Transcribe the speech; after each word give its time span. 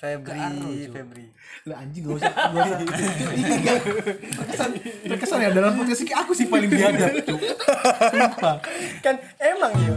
Febri, 0.00 0.88
Febri. 0.88 1.28
Lah 1.68 1.84
anjing 1.84 2.08
gak 2.08 2.24
usah 2.24 2.32
gak 2.32 2.56
usah. 2.56 2.80
Ini 3.36 3.56
gak 3.60 3.78
terkesan 4.32 4.70
terkesan 5.04 5.38
ya 5.44 5.52
dalam 5.52 5.76
podcast 5.76 6.00
ini 6.00 6.12
aku 6.16 6.32
sih 6.32 6.48
paling 6.48 6.72
biadab. 6.72 7.20
Kan 9.04 9.20
emang 9.36 9.76
iya. 9.76 9.92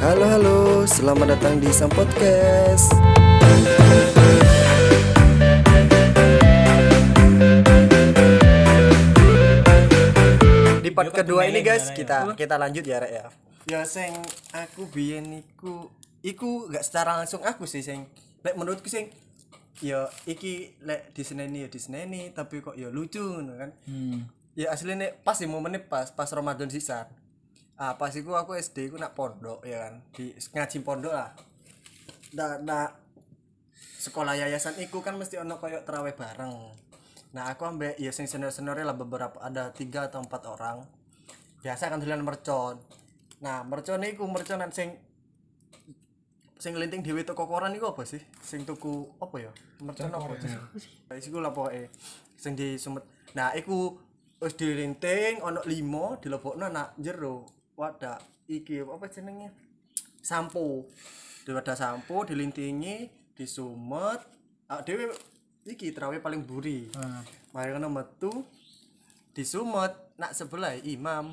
Halo 0.00 0.24
halo, 0.24 0.58
selamat 0.88 1.36
datang 1.36 1.60
di 1.60 1.68
Sam 1.68 1.92
Podcast. 1.92 2.96
Part 10.98 11.14
kedua 11.14 11.46
ini 11.46 11.62
guys, 11.62 11.94
kita 11.94 12.34
kita 12.34 12.58
lanjut 12.58 12.82
ya 12.82 12.98
Rek 12.98 13.12
ya. 13.14 13.24
Ya 13.70 13.80
sing 13.86 14.10
aku 14.50 14.90
biyen 14.90 15.30
iku 15.38 15.86
iku 16.26 16.66
gak 16.66 16.82
secara 16.82 17.22
langsung 17.22 17.46
aku 17.46 17.70
sih 17.70 17.86
sing 17.86 18.10
lek 18.42 18.58
menurutku 18.58 18.90
sing 18.90 19.06
ya 19.78 20.10
iki 20.26 20.74
lek 20.82 21.14
di 21.14 21.22
sini 21.22 21.46
ya 21.62 21.68
di 21.70 21.78
sini 21.78 22.34
tapi 22.34 22.58
kok 22.58 22.74
ya 22.74 22.90
lucu 22.90 23.22
ngono 23.22 23.54
kan. 23.54 23.70
Ya 24.58 24.74
aslinya 24.74 25.14
pas 25.22 25.38
di 25.38 25.46
momennya 25.46 25.86
pas 25.86 26.10
pas 26.10 26.26
Ramadan 26.34 26.66
sisan. 26.66 27.06
Ah 27.78 27.94
pas 27.94 28.10
iku 28.10 28.34
aku 28.34 28.58
SD 28.58 28.90
iku 28.90 28.98
nak 28.98 29.14
pondok 29.14 29.62
ya 29.62 29.86
kan 29.86 30.02
di 30.10 30.34
ngaji 30.34 30.76
pondok 30.82 31.14
lah. 31.14 31.30
Nah, 32.34 32.58
nah 32.58 32.90
sekolah 34.02 34.34
yayasan 34.34 34.82
iku 34.82 34.98
kan 34.98 35.14
mesti 35.14 35.38
ono 35.38 35.62
koyo 35.62 35.86
terawih 35.86 36.18
bareng. 36.18 36.74
Nah, 37.36 37.52
aku 37.52 37.68
ambek 37.68 38.00
ya 38.00 38.08
sing 38.08 38.24
senior-senior 38.24 38.80
lah 38.80 38.96
beberapa 38.96 39.36
ada 39.44 39.68
tiga 39.74 40.08
atau 40.08 40.24
empat 40.24 40.48
orang. 40.48 40.84
Biasa 41.60 41.92
kan 41.92 42.00
dolan 42.00 42.24
mercon. 42.24 42.80
Nah, 43.44 43.62
mercon 43.68 44.00
iku 44.06 44.24
merconan 44.24 44.72
sing 44.72 44.96
sing 46.58 46.74
linting 46.74 47.06
dhewe 47.06 47.22
toko 47.22 47.46
koran 47.46 47.76
iku 47.76 47.92
apa 47.92 48.02
sih? 48.08 48.22
Sing 48.40 48.64
tuku 48.64 49.06
apa 49.20 49.36
ya? 49.38 49.52
Mercon 49.84 50.10
apa 50.10 50.34
sih? 50.40 50.50
Wis 51.12 51.28
iku 51.28 51.38
lah 51.44 51.52
pokoke 51.52 51.92
sing 52.38 52.56
di 52.56 52.80
Sumet. 52.80 53.04
Nah, 53.36 53.52
iku 53.52 53.92
wis 54.40 54.54
dilinting 54.56 55.44
limo 55.68 56.16
dilebokno 56.22 56.66
nak 56.72 56.96
jero. 56.96 57.44
Wadah 57.76 58.18
iki 58.48 58.82
apa 58.82 59.06
jenenge? 59.12 59.52
Sampo. 60.24 60.88
Diwadah 61.44 61.76
sampo 61.76 62.24
dilintingi 62.24 63.08
disumet. 63.36 64.20
Ah 64.68 64.80
dhewe 64.84 65.12
iki 65.72 65.92
terawih 65.92 66.20
paling 66.22 66.44
buri. 66.44 66.88
Ah. 66.96 67.22
Mari 67.52 67.76
kono 67.76 67.88
metu 67.92 68.32
disumet 69.36 69.92
nak 70.16 70.32
sebelah 70.32 70.74
imam. 70.82 71.32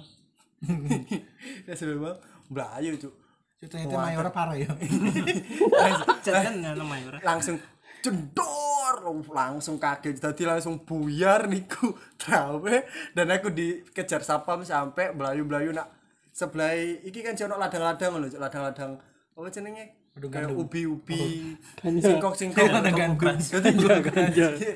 ya 1.67 1.73
sebelah 1.73 2.19
Melayu 2.51 2.99
cuk. 2.99 3.13
Ceritanya 3.55 3.95
mayora 3.95 4.29
parah 4.29 4.55
ya. 4.59 4.69
Jangan 6.27 6.75
namanya 6.75 7.15
ora. 7.15 7.19
langsung 7.23 7.57
jendor 8.05 9.25
langsung 9.33 9.81
kaget 9.81 10.21
jadi 10.21 10.43
langsung 10.53 10.85
buyar 10.85 11.49
niku 11.49 11.97
trawe 12.21 12.75
dan 13.17 13.27
aku 13.33 13.49
dikejar 13.49 14.21
sapam 14.21 14.61
sampai 14.61 15.09
belayu-belayu 15.17 15.73
nak 15.73 15.89
sebelah 16.29 16.77
iki 17.01 17.25
kan 17.25 17.33
jono 17.33 17.57
ladang-ladang 17.57 18.13
Cuk. 18.29 18.37
ladang-ladang 18.37 18.91
apa 19.33 19.49
jenenge 19.49 20.04
kayak 20.15 20.55
ubi-ubi. 20.55 21.55
Singkong-singkong. 21.83 22.71
Ladang 22.71 22.95
gandum. 22.95 23.35
jadi 23.35 23.69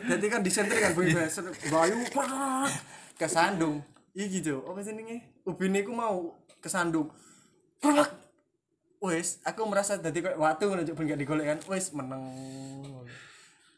jadi 0.04 0.26
kan 0.28 0.42
disentri 0.44 0.84
kan 0.84 0.92
bunyi 0.92 1.16
belayu 1.72 1.96
prat, 2.12 2.72
kesandung. 3.16 3.80
Iki 4.12 4.40
jo 4.44 4.68
apa 4.68 4.84
jenenge 4.84 5.24
ubi 5.48 5.72
niku 5.72 5.96
mau 5.96 6.36
kesandung. 6.60 7.08
Prat. 7.80 8.30
wes 9.00 9.40
aku 9.48 9.64
merasa 9.64 9.96
dadi 9.96 10.20
kayak 10.20 10.36
watu 10.36 10.68
ngono 10.68 10.84
ben 10.84 11.08
gak 11.08 11.20
digolek 11.24 11.48
kan 11.48 11.60
wes 11.72 11.96
meneng 11.96 12.36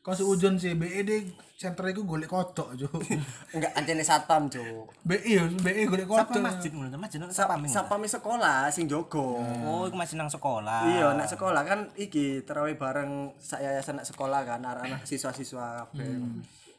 Kau 0.02 0.12
seujon 0.12 0.58
sih 0.58 0.74
BED 0.74 1.30
center 1.54 1.86
itu 1.88 2.02
golek 2.02 2.26
kotok, 2.26 2.74
Cuk. 2.74 2.90
enggak 3.54 3.70
anjene 3.72 4.02
satpam 4.02 4.50
cuk 4.50 4.90
BE 5.06 5.22
ya, 5.22 5.46
BE 5.46 5.86
golek 5.86 6.10
Sapa 6.10 6.26
kotok. 6.26 6.42
masjid 6.42 6.72
ngono, 6.74 6.98
masjid 6.98 7.22
nang 7.22 7.30
ming. 7.30 7.70
satpam 7.70 8.02
sekolah 8.02 8.66
sing 8.68 8.90
jogo 8.90 9.38
Oh, 9.62 9.86
iku 9.86 9.94
masih 9.94 10.18
nang 10.18 10.26
sekolah. 10.26 10.90
iya 10.90 11.14
nak 11.14 11.30
sekolah 11.30 11.62
kan 11.62 11.94
iki 11.96 12.42
terawih 12.42 12.74
bareng 12.74 13.38
sak 13.38 13.62
yayasan 13.62 14.02
nak 14.02 14.10
sekolah 14.10 14.42
kan 14.42 14.58
anak-anak 14.60 15.06
siswa-siswa 15.06 15.86
kabeh 15.86 16.18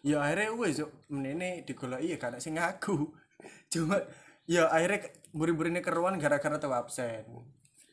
ya 0.02 0.18
akhirnya 0.18 0.50
wes 0.52 0.82
cuk 0.82 0.90
menene 1.08 1.62
digoleki 1.62 2.10
ya 2.10 2.18
kan 2.18 2.34
sing 2.36 2.58
ngaku 2.58 3.06
cuma 3.72 4.02
ya 4.44 4.66
akhirnya 4.66 5.06
murid-muridnya 5.30 5.78
keruan 5.78 6.18
gara-gara 6.18 6.58
tau 6.58 6.74
absen 6.74 7.22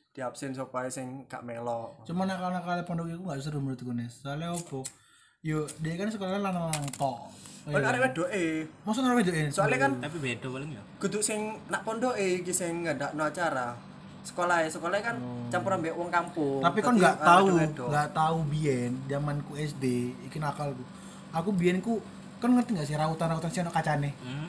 di 0.09 0.25
absen 0.25 0.51
supaya 0.51 0.89
sing 0.89 1.29
gak 1.29 1.45
melo 1.45 2.01
Cuma 2.01 2.25
nakal-nakal 2.25 2.81
pondok 2.81 3.07
itu 3.07 3.22
gak 3.22 3.39
seru 3.39 3.62
menurutku 3.62 3.94
nih. 3.94 4.09
Soalnya 4.09 4.51
opo? 4.51 4.81
Yo, 5.39 5.63
dia 5.79 5.95
kan 5.95 6.11
sekolahnya 6.11 6.44
lanang-lanang 6.44 6.83
tok. 6.91 7.31
kan 7.63 7.79
arek 7.85 8.01
wedoke 8.01 8.67
Masa 8.83 9.00
nang 9.00 9.16
wedoke? 9.16 9.47
soalnya 9.47 9.77
kan 9.79 9.91
Tapi 9.97 10.17
beda 10.17 10.47
paling 10.50 10.67
ya. 10.69 10.83
kudu 10.97 11.22
sing 11.22 11.39
nak 11.69 11.79
pondoke 11.81 12.19
iki 12.19 12.51
sing 12.51 12.83
ngadakno 12.83 13.23
acara 13.23 13.72
sekolah 14.19 14.67
sekolah 14.67 15.00
kan 15.00 15.16
campur 15.47 15.72
ambek 15.72 15.95
wong 15.95 16.09
kampung 16.09 16.59
tapi 16.59 16.81
kan 16.81 16.91
nggak 16.91 17.16
arek 17.16 17.23
tahu 17.23 17.45
wedok. 17.55 17.88
nggak 17.88 18.07
tahu 18.11 18.38
biyen 18.47 18.91
zamanku 19.05 19.51
SD 19.55 19.83
iki 20.27 20.38
nakalku 20.38 20.83
aku 21.31 21.50
biyen 21.51 21.79
ku 21.79 22.03
kan 22.38 22.51
ngerti 22.51 22.73
nggak 22.73 22.88
sih 22.89 22.97
rautan-rautan 22.97 23.47
sih 23.47 23.61
ono 23.61 23.71
kacane 23.71 24.11
Hmm. 24.19 24.47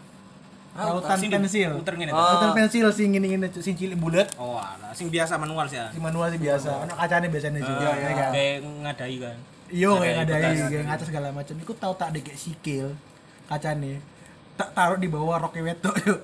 rautan 0.72 1.14
Sing 1.14 1.30
pensil 1.30 1.70
Puter 1.76 1.94
ngene. 1.94 2.10
Oh. 2.10 2.16
ta? 2.16 2.24
rautan 2.34 2.50
pensil 2.56 2.86
sing 2.90 3.08
ngene 3.12 3.26
ngene 3.28 3.46
sing 3.52 3.74
cilik 3.74 3.94
bulat 3.94 4.26
Oh, 4.34 4.56
alah, 4.56 4.90
sing 4.90 5.06
biasa 5.06 5.36
manual 5.36 5.66
sih 5.66 5.76
ya. 5.76 5.86
sing 5.88 6.00
manual 6.00 6.26
sih 6.26 6.40
biasa 6.40 6.82
ono 6.82 6.94
kacane 6.96 7.26
biasanya 7.26 7.60
juga 7.60 7.90
ya 7.92 8.10
kan 8.16 8.30
Kayak 8.32 8.56
ngadai 8.80 9.16
kan. 9.20 9.36
Iyo 9.70 9.96
kayak 9.96 10.26
bekas. 10.26 10.68
kayak 10.68 10.84
ngatas 10.84 11.06
segala 11.06 11.28
macam. 11.30 11.54
Iku 11.56 11.72
tau 11.74 11.94
tak 11.94 12.12
dek 12.12 12.28
sikil 12.32 12.94
kacane. 13.46 14.02
Tak 14.54 14.70
taruh 14.70 14.98
di 14.98 15.06
bawah 15.06 15.38
roknya 15.38 15.62
wedok 15.66 15.96
yuk. 16.04 16.20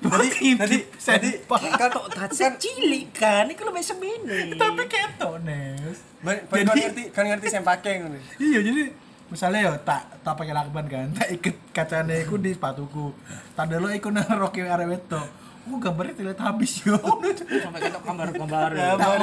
Jadi- 0.00 0.56
jadi- 0.56 0.86
jadi 0.96 1.30
kan 1.44 1.92
Kok 1.92 2.08
kan 2.40 2.54
cilik 2.56 3.12
kan, 3.12 3.44
iku 3.44 3.68
lebih 3.68 3.84
semene. 3.84 4.56
tapi 4.56 4.88
ketok 4.88 5.44
nes. 5.44 6.00
Ba- 6.20 6.40
kan 6.40 6.64
Jadi- 6.64 6.80
ngerti 6.88 7.02
kan 7.12 7.24
ngerti 7.26 7.46
sing 7.48 7.60
pakai 7.60 8.00
ngono. 8.00 8.16
Iya 8.38 8.58
jadi 8.60 8.82
misalnya 9.28 9.60
yo 9.62 9.72
tak 9.84 10.24
tak 10.24 10.34
pakai 10.34 10.56
lakban 10.56 10.86
kan 10.88 11.06
tak 11.12 11.28
iket 11.30 11.56
kacane 11.70 12.24
iku 12.24 12.34
di 12.34 12.56
sepatuku. 12.56 13.12
Tak 13.52 13.68
dulu 13.68 13.92
iku 13.92 14.08
nang 14.08 14.24
roke 14.32 14.56
arek 14.58 14.88
wedok. 14.88 15.28
Oh 15.68 15.76
gambarnya 15.76 16.16
terlihat 16.16 16.40
habis 16.40 16.80
yo. 16.80 16.96
Sampai 17.60 17.84
ketok 17.84 18.00
gambar-gambar. 18.00 18.70
gambar 18.72 19.18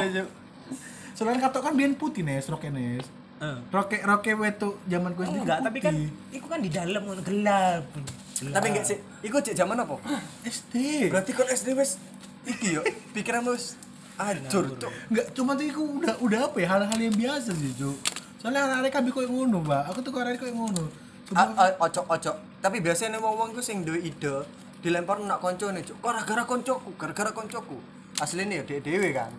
soalnya 1.10 1.42
katok 1.42 1.62
kan 1.66 1.72
biyen 1.74 1.98
putih 1.98 2.22
nes 2.22 2.46
roke 2.46 2.70
nes 2.70 3.02
Eh. 3.38 3.58
roke 3.70 3.94
roke 4.02 4.30
wedok 4.34 4.74
zaman 4.84 5.14
ku 5.14 5.22
SD 5.22 5.38
Enggak, 5.38 5.58
tapi 5.62 5.78
kan 5.78 5.94
iku 6.28 6.46
kan 6.46 6.58
di 6.58 6.68
dalam 6.68 7.02
ngono 7.02 7.22
gelap. 7.22 7.86
Gelap. 8.34 8.52
tapi 8.52 8.66
enggak 8.70 8.86
sih 8.86 8.98
iku 9.22 9.38
cek 9.38 9.54
zaman 9.54 9.78
apa? 9.78 9.94
SD 10.42 10.74
berarti 11.06 11.30
kan 11.32 11.46
SD 11.46 11.68
wes 11.74 12.02
iki 12.42 12.74
yo 12.74 12.82
pikiran 13.14 13.46
wes 13.46 13.78
ajur 14.18 14.74
cuk. 14.74 14.90
Enggak 15.06 15.26
cuma 15.32 15.54
tuh 15.54 15.66
iku 15.66 15.82
udah 15.98 16.14
udah 16.18 16.40
apa 16.46 16.56
ya 16.58 16.66
hal-hal 16.68 16.98
yang 16.98 17.14
biasa 17.14 17.54
sih 17.54 17.70
cuk. 17.74 17.94
Soalnya 18.38 18.66
anak-anak 18.66 18.90
kabeh 18.92 19.12
koyo 19.12 19.28
ngono 19.28 19.62
mbak. 19.62 19.86
Aku 19.90 19.98
tuh 20.02 20.10
anak 20.18 20.38
koyo 20.38 20.54
ngono. 20.54 20.84
A- 21.30 21.54
a- 21.54 21.76
ojo 21.78 22.02
ojo 22.04 22.32
tapi 22.58 22.82
biasanya 22.82 23.22
wong 23.22 23.34
wong 23.38 23.50
ku 23.52 23.62
sing 23.62 23.86
duwe 23.86 24.02
ide 24.02 24.34
dilempar 24.82 25.22
nak 25.22 25.38
koncone 25.38 25.78
cuk. 25.82 25.94
Kok 25.94 26.10
gara-gara 26.10 26.42
koncoku? 26.42 26.90
Gara-gara 26.98 27.30
koncoku. 27.30 27.78
Aslinya 28.18 28.58
ya 28.58 28.64
dhewe 28.66 28.82
dhewe 28.82 29.08
kan. 29.10 29.30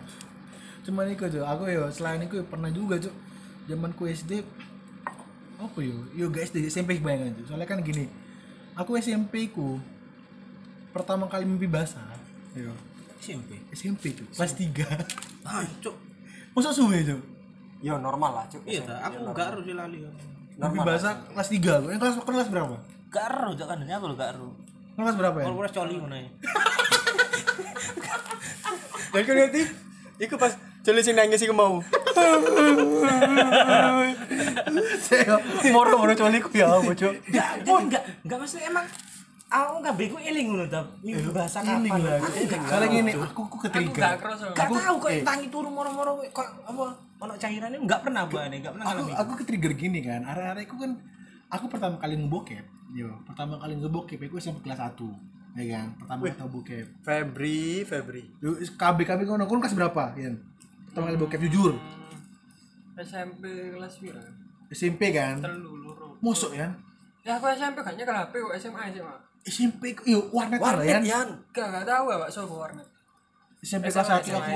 Cuman 0.88 1.04
iku 1.08 1.28
cuk 1.28 1.44
aku 1.44 1.68
yo 1.68 1.84
selain 1.92 2.24
iku 2.24 2.40
pernah 2.44 2.68
juga 2.68 2.96
cuk 2.96 3.12
zaman 3.66 3.90
ku 3.92 4.04
SD 4.04 4.40
apa 5.60 5.78
yo? 5.80 5.96
Yo 6.16 6.32
guys 6.32 6.48
di 6.48 6.64
SMP 6.64 6.96
bayangan 6.98 7.36
cuk 7.36 7.46
soalnya 7.46 7.68
kan 7.68 7.80
gini 7.80 8.08
aku 8.72 8.96
SMP 8.96 9.52
ku 9.52 9.76
pertama 10.90 11.28
kali 11.28 11.44
mimpi 11.44 11.68
basah 11.68 12.00
yo. 12.54 12.72
SMP. 13.20 13.60
SMP 13.70 14.16
cuk 14.16 14.28
kelas 14.32 14.56
3 14.56 15.44
Ah, 15.44 15.64
cuk. 15.84 15.92
masa 16.56 16.72
suwe 16.72 17.04
cuk? 17.04 17.20
Yo 17.80 17.96
normal 17.96 18.32
lah 18.32 18.44
cuk. 18.48 18.64
Iya 18.64 18.80
aku 19.04 19.32
gak 19.32 19.52
ero 19.52 19.60
di 19.60 19.76
lali. 19.76 20.00
mimpi 20.56 20.78
basah 20.80 21.20
kelas 21.28 21.48
3 21.52 21.92
yang 21.92 22.00
kelas 22.00 22.16
kelas 22.20 22.48
berapa? 22.48 22.76
Gak 23.12 23.24
ero 23.28 23.52
cuk 23.52 23.66
kan. 23.68 23.78
Aku 23.80 24.06
gak 24.16 24.30
ero. 24.32 24.48
kelas 24.96 25.16
berapa 25.16 25.36
ya? 25.40 25.44
Kalau 25.48 25.56
coli 25.60 25.94
ngono 25.96 26.16
ya. 26.16 26.28
dan 29.10 29.22
kan 29.26 29.34
ngerti 29.34 29.62
iku 30.22 30.38
pas 30.38 30.54
jeli 30.86 31.02
sing 31.02 31.18
nangis 31.18 31.42
iku 31.42 31.50
mau 31.50 31.82
moro-moro 35.70 36.12
coli 36.14 36.38
ku 36.42 36.48
ya 36.54 36.66
apa 36.68 36.92
cuk. 36.92 37.14
Enggak, 37.30 37.48
enggak 37.66 38.02
enggak 38.24 38.38
maksudnya 38.40 38.66
emang 38.70 38.86
aku 39.50 39.74
enggak 39.82 39.94
bego 39.98 40.16
eling 40.22 40.46
ngono 40.52 40.64
ta. 40.70 40.80
Minggu 41.02 41.30
bahasa 41.34 41.58
ini 41.64 41.88
kapan? 41.90 42.20
Aku 42.22 42.28
enggak 42.30 42.60
soalnya 42.66 42.88
gini 42.88 43.12
aku 43.18 43.40
aku 43.46 43.56
ketrigger. 43.66 44.02
Gak 44.54 44.68
tahu 44.70 44.94
kok 45.02 45.10
tangi 45.26 45.46
turu 45.50 45.68
moro-moro 45.70 46.22
kok 46.30 46.46
apa 46.66 46.84
ono 47.20 47.34
cairannya 47.36 47.78
enggak 47.82 48.00
pernah 48.06 48.22
gua 48.30 48.48
nih, 48.48 48.58
enggak 48.64 48.72
pernah 48.78 48.86
aku 48.88 48.96
ngalamin. 48.96 49.14
aku 49.18 49.32
ketrigger 49.44 49.72
gini 49.76 50.00
kan 50.00 50.20
arah-arah 50.24 50.62
aku 50.64 50.76
kan 50.80 50.92
aku 51.50 51.64
pertama 51.68 51.96
kali 51.98 52.14
ngebokep 52.16 52.64
yo. 52.94 53.10
Pertama 53.26 53.58
kali 53.58 53.74
ngebokep 53.76 54.18
aku 54.22 54.36
SMP 54.38 54.64
kelas 54.64 54.80
1 54.96 55.58
ya 55.58 55.64
kan? 55.76 55.86
Pertama 55.98 56.18
kali 56.22 56.34
tau 56.38 56.48
bokep. 56.48 56.86
Febri 57.02 57.82
Febri. 57.82 58.22
KB 58.40 58.98
KB 59.02 59.20
ngono 59.26 59.50
kon 59.50 59.58
kelas 59.58 59.74
berapa 59.74 60.14
kan 60.14 60.36
pertama 60.90 61.06
kali 61.06 61.18
bokep 61.18 61.40
jujur 61.46 61.74
SMP 62.96 63.42
kelas 63.72 63.94
piro? 63.96 64.20
SMP 64.68 65.08
kan 65.10 65.40
loro. 65.40 66.18
mosok 66.20 66.52
kan 66.52 66.74
Ya 67.20 67.36
aku 67.36 67.48
SMP 67.48 67.78
kan 67.78 67.92
nyekel 67.92 68.12
HP 68.12 68.32
kok 68.34 68.54
SMA 68.56 68.80
SMA. 68.90 69.14
SMP 69.42 69.82
ku- 69.92 70.04
yo 70.04 70.20
warnet 70.30 70.56
warnet 70.56 70.88
kan 70.90 71.02
Yan 71.02 71.28
Gak 71.50 71.68
gak 71.70 71.84
tahu 71.84 72.08
ya 72.08 72.16
Pak 72.18 72.30
Sobo 72.30 72.54
warnet. 72.58 72.84
SMP 73.60 73.86
SMA, 73.86 73.92
kelas 73.92 74.08
satu 74.08 74.32
aku. 74.32 74.50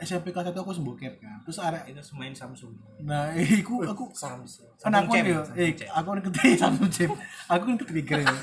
SMP 0.00 0.26
kelas 0.32 0.46
satu 0.48 0.58
aku 0.58 0.72
sembokep 0.72 1.20
kan 1.20 1.36
terus 1.44 1.60
ada 1.60 1.84
Itu 1.84 2.00
main 2.14 2.32
Samsung. 2.32 2.72
nah 2.98 3.28
iku 3.60 3.84
aku 3.84 4.08
Samsung 4.10 4.64
kan 4.78 4.88
aku 4.94 5.12
Cem, 5.12 5.22
nih 5.22 5.30
yo 5.30 5.42
Samsung 5.42 5.60
eh 5.60 5.70
aku 5.92 6.06
kan 6.08 6.20
ketiga 6.22 6.56
Samsung 6.58 6.88
Cem 6.88 7.10
aku 7.44 7.62
kan 7.62 7.76
ketiga 7.78 8.14
ya 8.18 8.34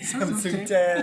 Samsung 0.00 0.64
Cem 0.64 0.96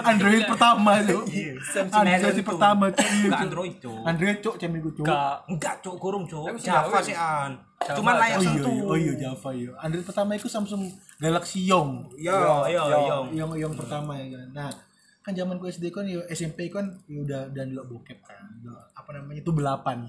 Android 0.00 0.42
pertama 0.46 0.92
tuh 1.02 1.22
Samsung 1.64 2.06
Android 2.06 2.44
pertama 2.44 2.84
cuk 2.88 3.06
Iya, 3.08 3.24
Enggak. 3.24 3.40
Android, 3.40 3.74
Cuk. 3.78 3.98
Android 4.04 4.38
cuk 4.38 4.54
Cem 4.56 4.72
iku 4.72 4.90
cuk 4.92 5.04
Gak. 5.04 5.34
Enggak, 5.48 5.74
Cuk, 5.80 5.96
kurung. 5.96 6.24
Tapi 6.24 6.58
Java 6.58 6.98
sih 7.00 7.10
ya? 7.10 7.48
an. 7.48 7.52
Cuman 7.80 8.14
layak 8.16 8.36
Oh 8.36 8.42
iya, 8.42 8.48
sentuh. 8.48 8.70
iya, 8.70 8.82
oh 8.84 8.96
iya 8.96 9.12
Java 9.16 9.50
iya. 9.52 9.70
Android 9.78 10.04
pertama 10.04 10.30
itu 10.32 10.46
Samsung 10.46 10.82
Galaxy 11.16 11.60
Young. 11.64 12.06
Yo, 12.14 12.34
yo, 12.66 12.82
yo. 12.86 13.16
Yang 13.32 13.50
yang 13.58 13.72
pertama 13.72 14.14
ya 14.14 14.26
kan. 14.30 14.46
Nah, 14.52 14.70
kan 15.28 15.36
zaman 15.36 15.60
gue 15.60 15.68
SD 15.68 15.92
kan 15.92 16.08
ya 16.08 16.24
SMP 16.32 16.72
kan 16.72 16.88
ya 17.04 17.20
udah 17.20 17.52
dan 17.52 17.76
lo 17.76 17.84
bokep 17.84 18.24
kan. 18.24 18.48
Udah, 18.64 18.96
apa 18.96 19.10
namanya? 19.12 19.44
Itu 19.44 19.52
belapan. 19.52 20.08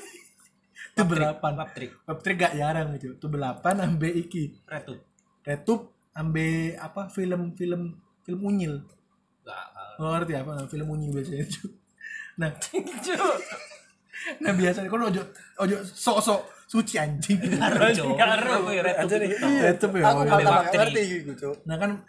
itu 0.96 1.02
belapan. 1.04 1.52
Pap 1.60 1.70
trik. 1.76 1.92
Web 2.08 2.18
trick 2.24 2.40
gak 2.40 2.56
jarang 2.56 2.96
gitu. 2.96 3.20
Itu 3.20 3.28
belapan 3.28 3.84
ambe 3.84 4.08
iki. 4.08 4.64
Retut. 4.64 5.04
Retup 5.44 5.92
ambe 6.16 6.72
apa 6.80 7.12
film-film 7.12 8.00
film 8.24 8.40
unyil. 8.40 8.80
Enggak. 9.44 9.66
Lo 10.00 10.08
ngerti 10.08 10.32
apa 10.40 10.50
film 10.72 10.88
unyil 10.88 11.12
biasanya 11.12 11.44
cu. 11.44 11.68
Nah, 12.40 12.48
nah 14.40 14.52
biasanya 14.56 14.88
kan 14.88 15.12
ojo 15.12 15.20
ojo 15.60 15.76
sok-sok 15.84 16.40
suci 16.72 16.96
anjing. 16.96 17.36
Karo 17.60 17.92
retut. 18.80 19.12
Retup 19.60 19.92
ya. 19.92 20.08
aku 20.08 20.20
Bakteri. 20.24 20.80
ngerti 20.80 21.02
gitu 21.28 21.52
Nah 21.68 21.76
kan 21.76 22.00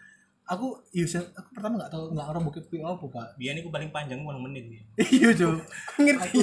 aku 0.52 0.68
iya 0.92 1.08
sen- 1.08 1.32
aku 1.32 1.50
pertama 1.52 1.80
nggak 1.80 1.90
tahu 1.90 2.12
nggak 2.12 2.28
orang 2.28 2.44
bokep 2.44 2.66
kuwi 2.68 2.84
apa 2.84 3.06
pak. 3.08 3.28
Biar 3.36 3.56
ini 3.56 3.64
paling 3.66 3.90
panjang 3.90 4.20
8 4.20 4.36
menit 4.42 4.64
nih. 4.68 4.82
Iya 5.16 5.30
cuy. 5.32 5.56
Ngerti. 5.98 6.38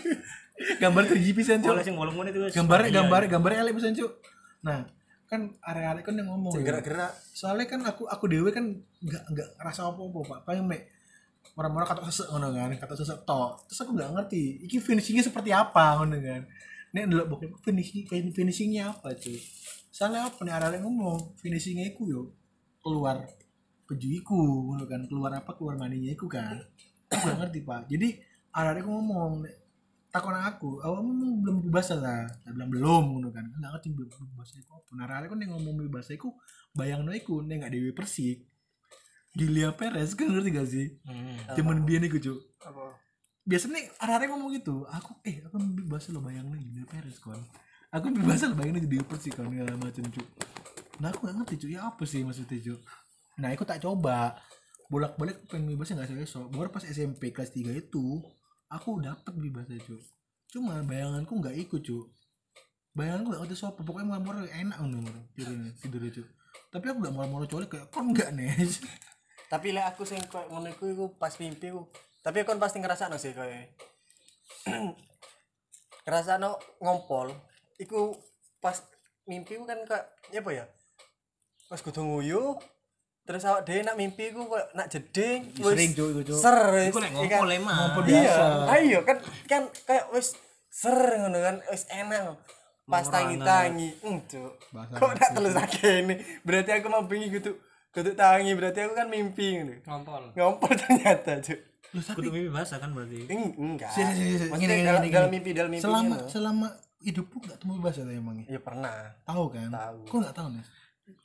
gambar 0.82 1.02
3GP 1.06 1.38
sen 1.42 1.60
Kalau 1.60 1.76
cuy. 1.76 1.84
sing 1.84 1.94
8 1.94 2.14
menit 2.14 2.32
itu 2.32 2.44
wis- 2.46 2.54
Gambar 2.54 2.78
Iya, 2.82 2.92
gambar 2.96 3.20
gambar 3.28 3.50
elek 3.58 3.74
pisan 3.74 3.92
cuy. 3.92 4.08
Nah 4.62 4.86
kan 5.26 5.40
area-area 5.60 6.00
kan 6.00 6.14
yang 6.14 6.30
ngomong. 6.30 6.54
Ya. 6.54 6.62
gerak-gerak 6.64 7.10
Soalnya 7.34 7.66
kan 7.66 7.82
aku 7.82 8.06
aku 8.06 8.24
dewe 8.24 8.48
kan 8.48 8.64
nggak 9.02 9.22
nggak 9.26 9.48
ngerasa 9.58 9.80
apa-apa 9.84 10.18
pak. 10.22 10.38
Paling 10.46 10.64
mek 10.64 10.82
orang-orang 11.56 11.88
kata 11.88 12.02
sesek 12.06 12.30
ngono 12.30 12.48
kan, 12.52 12.70
kata 12.72 12.94
sesek 12.94 13.18
tok. 13.24 13.66
Terus 13.66 13.80
aku 13.80 13.90
nggak 13.92 14.10
ngerti, 14.12 14.42
iki 14.62 14.78
finishingnya 14.78 15.24
seperti 15.24 15.50
apa 15.50 15.98
ngono 15.98 16.16
kan. 16.16 16.42
Nek 16.94 17.02
ndelok 17.04 17.26
bokep 17.28 17.50
finishing 17.60 18.06
finishingnya 18.30 18.94
apa 18.94 19.12
cuy. 19.12 19.36
Soalnya 19.90 20.30
apa 20.30 20.38
nih 20.40 20.52
area 20.52 20.78
ngomong 20.78 21.34
finishingnya 21.36 21.90
iku 21.90 22.06
yo 22.06 22.22
keluar 22.86 23.26
baju 23.86 24.08
iku 24.10 24.38
ngono 24.70 24.84
kan 24.86 25.02
keluar 25.10 25.34
apa 25.34 25.50
keluar 25.58 25.74
maninya 25.74 26.14
iku 26.14 26.30
kan. 26.30 26.54
Aku 27.10 27.26
gak 27.26 27.38
ngerti 27.42 27.58
pak. 27.66 27.90
Jadi 27.90 28.22
ada 28.54 28.70
aku 28.78 28.90
ngomong 28.90 29.42
takon 30.14 30.38
aku 30.38 30.70
awakmu 30.86 31.42
belum 31.42 31.56
bebas 31.66 31.90
lah? 31.98 32.30
Saya 32.46 32.54
bilang 32.54 32.70
belum 32.70 33.04
ngono 33.18 33.28
kan. 33.34 33.50
Nggak 33.50 33.70
ngerti 33.78 33.88
belum 33.90 34.10
bebas 34.10 34.54
iku 34.54 34.78
apa. 34.78 34.90
Nah 34.94 35.04
ada 35.10 35.26
aku 35.26 35.34
nih 35.34 35.50
ngomong 35.50 35.74
bebas 35.90 36.06
iku 36.14 36.30
bayang 36.78 37.02
iku 37.10 37.42
nih 37.42 37.58
nggak 37.58 37.72
dewi 37.74 37.90
persik 37.90 38.46
Gilia 39.36 39.68
Perez 39.76 40.16
kan 40.16 40.32
ngerti 40.32 40.48
gak 40.48 40.68
sih? 40.72 40.86
Hmm. 41.04 41.36
cuman 41.52 41.84
dia 41.84 42.00
nih 42.00 42.08
cuy 42.08 42.40
Apa? 42.64 42.96
biasanya 43.44 43.84
ada 44.00 44.24
ngomong 44.32 44.56
gitu 44.56 44.88
aku 44.88 45.20
eh 45.28 45.44
aku 45.44 45.60
bebas 45.60 46.08
lo 46.08 46.24
bayang 46.24 46.48
nih 46.48 46.64
Gilia 46.72 46.86
Perez 46.88 47.20
kan 47.20 47.36
aku 47.92 48.16
bebas 48.16 48.40
lo 48.48 48.56
bayang 48.56 48.80
nih 48.80 48.88
dewi 48.88 49.04
persik 49.04 49.36
kan 49.36 49.52
segala 49.52 49.76
macam 49.76 50.04
cuy 50.08 50.26
nah 51.00 51.12
aku 51.12 51.28
gak 51.28 51.36
ngerti 51.42 51.54
cuy 51.60 51.72
ya 51.76 51.88
apa 51.88 52.02
sih 52.04 52.24
maksudnya 52.24 52.58
cuy 52.60 52.78
nah 53.36 53.52
aku 53.52 53.64
tak 53.68 53.84
coba. 53.84 54.36
Bolak 54.86 55.18
balik 55.18 55.50
pengen 55.50 55.74
bebasnya 55.74 55.98
nggak 55.98 56.22
esok? 56.22 56.46
Baru 56.54 56.70
pas 56.70 56.86
SMP 56.86 57.34
kelas 57.34 57.50
3 57.50 57.74
itu 57.74 58.22
aku 58.70 59.02
dapet 59.02 59.34
bebasnya 59.34 59.82
cuy 59.82 60.02
cuma 60.46 60.78
bayanganku 60.86 61.42
nggak 61.42 61.58
ikut 61.58 61.82
cuy 61.82 62.06
bayanganku 62.94 63.34
nggak 63.34 63.42
ngerti 63.44 63.56
sopo 63.58 63.82
pokoknya 63.82 64.14
murah-murah 64.14 64.46
enak 64.46 64.78
ngono 64.78 65.10
tidurnya 65.34 65.70
tidurnya 65.82 66.10
cuy 66.14 66.26
tapi 66.70 66.84
aku 66.88 66.98
gak 67.04 67.14
murah-murah 67.14 67.48
colek 67.50 67.68
kayak 67.68 67.86
kon 67.92 68.14
nggak 68.14 68.30
nih 68.32 68.54
tapi 69.46 69.70
lek 69.70 69.94
aku 69.94 70.02
sing 70.02 70.18
koyo 70.26 70.50
ngono 70.50 70.74
iku 70.74 70.90
iku 70.90 71.04
pas 71.14 71.30
mimpi 71.38 71.70
ku. 71.70 71.86
Tapi 72.18 72.42
kon 72.42 72.58
pasti 72.58 72.82
ngerasakno 72.82 73.14
sih 73.14 73.30
koyo 73.30 73.54
ngerasakno 76.06 76.82
ngompol. 76.82 77.30
Iku 77.78 78.18
pas 78.58 78.82
mimpi 79.30 79.54
kan 79.62 79.78
kok 79.86 80.02
ya 80.34 80.42
apa 80.42 80.50
ya 80.50 80.64
pas 81.66 81.78
kudu 81.78 82.00
nguyu 82.00 82.54
terus 83.22 83.42
awak 83.42 83.66
dhewe 83.66 83.82
nak 83.82 83.96
mimpi 83.96 84.30
ku 84.30 84.46
koyo 84.46 84.62
nak 84.72 84.86
jeding 84.86 85.50
wis 85.52 85.66
sering, 85.66 85.90
Cuk, 85.92 86.08
iku, 86.12 86.20
Cuk. 86.24 86.38
ser. 86.38 86.58
Iku 86.86 86.98
nek 86.98 87.10
Iya 87.10 87.18
kan? 87.18 87.26
ngompol 87.34 87.50
emang. 87.52 87.74
Ngompol 87.76 88.02
iya 88.04 88.14
biasa. 88.22 88.44
ayo 88.72 88.98
kan 89.02 89.16
kan 89.44 89.62
kayak 89.82 90.04
wis 90.10 90.28
ser 90.68 90.94
ngono 91.18 91.38
kan 91.40 91.56
wis 91.66 91.82
enak 91.88 92.38
pas 92.86 93.02
tangi-tangi 93.04 93.98
entuk 94.00 94.54
Bahasa 94.70 94.94
kok 94.94 95.10
nak 95.12 95.30
terus 95.32 95.54
ini 95.82 96.14
berarti 96.40 96.70
aku 96.70 96.86
mau 96.86 97.02
pengen 97.02 97.34
gitu 97.34 97.50
kudu 97.90 98.14
tangi 98.14 98.54
berarti 98.54 98.78
aku 98.80 98.94
kan 98.94 99.08
mimpi 99.08 99.58
ngono 99.58 99.74
Ngompol. 99.82 100.22
ngompol 100.32 100.72
ternyata 100.76 101.42
cuy 101.42 101.58
Kudu 101.96 102.28
mimpi 102.30 102.50
basah 102.52 102.78
kan 102.78 102.94
berarti. 102.94 103.26
Eng- 103.26 103.56
enggak 103.56 103.90
Si- 103.90 104.04
si- 104.04 104.14
si- 104.14 104.38
si- 104.38 104.50
maksudnya 104.54 105.02
dalam, 105.02 105.30
mimpi 105.34 105.50
dalam 105.50 105.70
mimpi 105.72 105.82
selama 105.82 106.14
gitu. 106.14 106.26
selama 106.30 106.68
hidupku 107.02 107.36
nggak 107.40 107.58
temu 107.58 107.72
atau 107.80 108.06
emangnya 108.06 108.44
ya 108.46 108.60
pernah 108.62 108.94
tahu 109.26 109.50
kan 109.50 109.66
Tahu. 109.66 109.98
kok 110.06 110.16
nggak 110.22 110.36
tahu 110.36 110.48
nih 110.54 110.64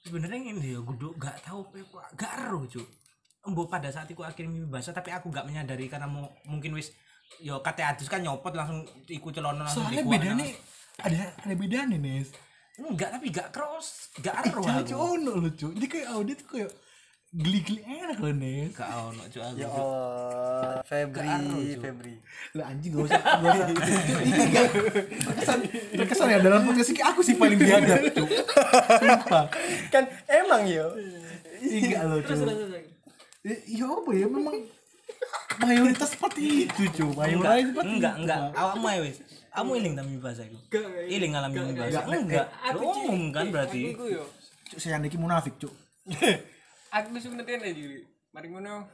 sebenarnya 0.05 0.53
ini 0.53 0.77
ya 0.77 0.79
gue 0.81 0.95
gak 1.17 1.37
tahu 1.45 1.65
gak 2.13 2.31
ero 2.45 2.61
cu 2.69 2.81
Embo 3.41 3.65
pada 3.65 3.89
saat 3.89 4.05
itu 4.05 4.21
akhirnya 4.21 4.53
mimpi 4.53 4.69
basah 4.69 4.93
tapi 4.93 5.09
aku 5.09 5.33
gak 5.33 5.49
menyadari 5.49 5.89
karena 5.89 6.05
mau 6.05 6.29
mungkin 6.45 6.77
wis 6.77 6.93
yo 7.41 7.57
kate 7.65 7.81
adus 7.81 8.05
kan 8.05 8.21
nyopot 8.21 8.53
langsung 8.53 8.85
ikut 9.09 9.33
celana 9.33 9.65
langsung 9.65 9.89
soalnya 9.89 10.05
beda 10.05 10.29
nih 10.37 10.51
ada 11.01 11.21
ada 11.41 11.53
beda 11.57 11.79
nih 11.89 11.97
nis 11.97 12.29
enggak 12.77 13.09
tapi 13.17 13.27
gak 13.33 13.49
cross 13.49 14.13
gak 14.21 14.35
ero 14.45 14.61
Jangan 14.61 14.85
aku 14.85 14.95
ono 15.17 15.31
loh 15.41 15.51
cuy 15.57 15.71
jadi 15.73 15.87
kayak 15.89 16.07
audit 16.13 16.37
tuh 16.45 16.47
kayak 16.53 16.69
geli-geli 17.31 17.79
enak 17.87 18.19
loh 18.19 18.33
nis. 18.35 18.75
Gak 18.75 18.91
ono 18.91 19.23
cu 19.31 19.39
aku. 19.39 19.55
Ya 19.55 19.67
Allah 19.71 20.83
Febri. 20.83 21.31
Febri. 21.79 22.15
Lah 22.59 22.65
anjing 22.67 22.91
gak 22.91 23.07
usah 23.07 23.21
gak 23.23 23.55
usah. 23.55 23.67
Terkesan 25.15 25.59
terkesan 25.95 26.27
ya 26.27 26.39
dalam 26.43 26.67
podcast 26.67 26.91
ini 26.91 26.99
aku 26.99 27.19
sih 27.23 27.35
paling 27.39 27.55
biadab 27.55 28.03
cuy 28.11 28.35
lupa 29.07 29.41
kan 29.87 30.03
emang 30.27 30.67
yo. 30.67 30.91
Enggak 31.63 32.01
loh 32.03 32.19
cuy 32.19 32.83
iya 33.47 33.85
apa 33.87 34.09
ya 34.11 34.27
memang 34.27 34.57
mayoritas 35.63 36.11
seperti 36.11 36.67
itu 36.67 36.81
cuy 36.99 37.15
mayoritas 37.15 37.63
seperti 37.63 37.91
enggak 37.95 38.13
itu, 38.19 38.23
enggak. 38.27 38.39
Awakmu 38.59 38.85
ae 38.91 38.99
wis. 39.07 39.17
Kamu 39.51 39.71
iling 39.79 39.93
tak 39.95 40.03
mimpi 40.07 40.19
basah 40.19 40.43
iku? 40.47 40.59
Iling 41.07 41.31
mimpi 41.31 41.79
basah? 41.79 42.03
enggak. 42.11 42.47
Umum 42.75 43.31
kan 43.31 43.47
berarti. 43.55 43.95
Cuk, 43.95 44.79
saya 44.79 44.99
niki 44.99 45.15
munafik 45.15 45.55
cuk 45.59 45.71
Aku 46.91 47.15
sebenarnya 47.15 47.57
nih 47.57 47.71
jadi. 47.71 47.99
Mari 48.31 48.47
ngono. 48.49 48.87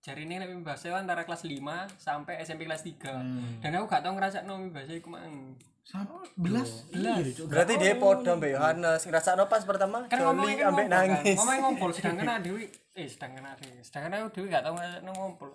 Jari 0.00 0.24
ini 0.24 0.38
nek 0.38 0.64
bahasa 0.64 0.88
antara 0.90 1.22
kelas 1.22 1.44
5 1.44 1.60
sampai 1.94 2.40
SMP 2.40 2.64
kelas 2.64 2.80
3. 2.82 3.60
Dan 3.60 3.76
aku 3.76 3.84
gak 3.86 4.00
tau 4.00 4.14
ngerasa 4.14 4.42
no 4.42 4.56
bahasa 4.68 4.92
iku 4.92 5.10
mang. 5.10 5.54
sama 5.80 6.22
belas 6.36 6.86
berarti 7.48 7.74
dia 7.74 7.96
podo 7.96 8.36
mbak 8.36 8.52
Yohanes 8.52 9.00
ngerasa 9.02 9.34
pas 9.42 9.64
pertama 9.64 10.06
Kan 10.06 10.22
kan 10.22 10.28
ambek 10.30 10.60
ngompol 10.60 10.86
kan. 10.86 10.86
nangis 10.86 11.34
Ngomongin 11.34 11.60
ngompol 11.64 11.90
sedangkan 11.90 12.26
ada 12.28 12.38
Dewi 12.46 12.64
eh 12.94 13.08
sedangkan 13.08 13.44
ada 13.48 13.64
sedangkan 13.80 14.10
aku 14.20 14.28
Dewi 14.30 14.46
gak 14.48 14.62
tau 14.62 14.72
ngerasa 14.76 15.02
no 15.02 15.10
ngompol. 15.10 15.50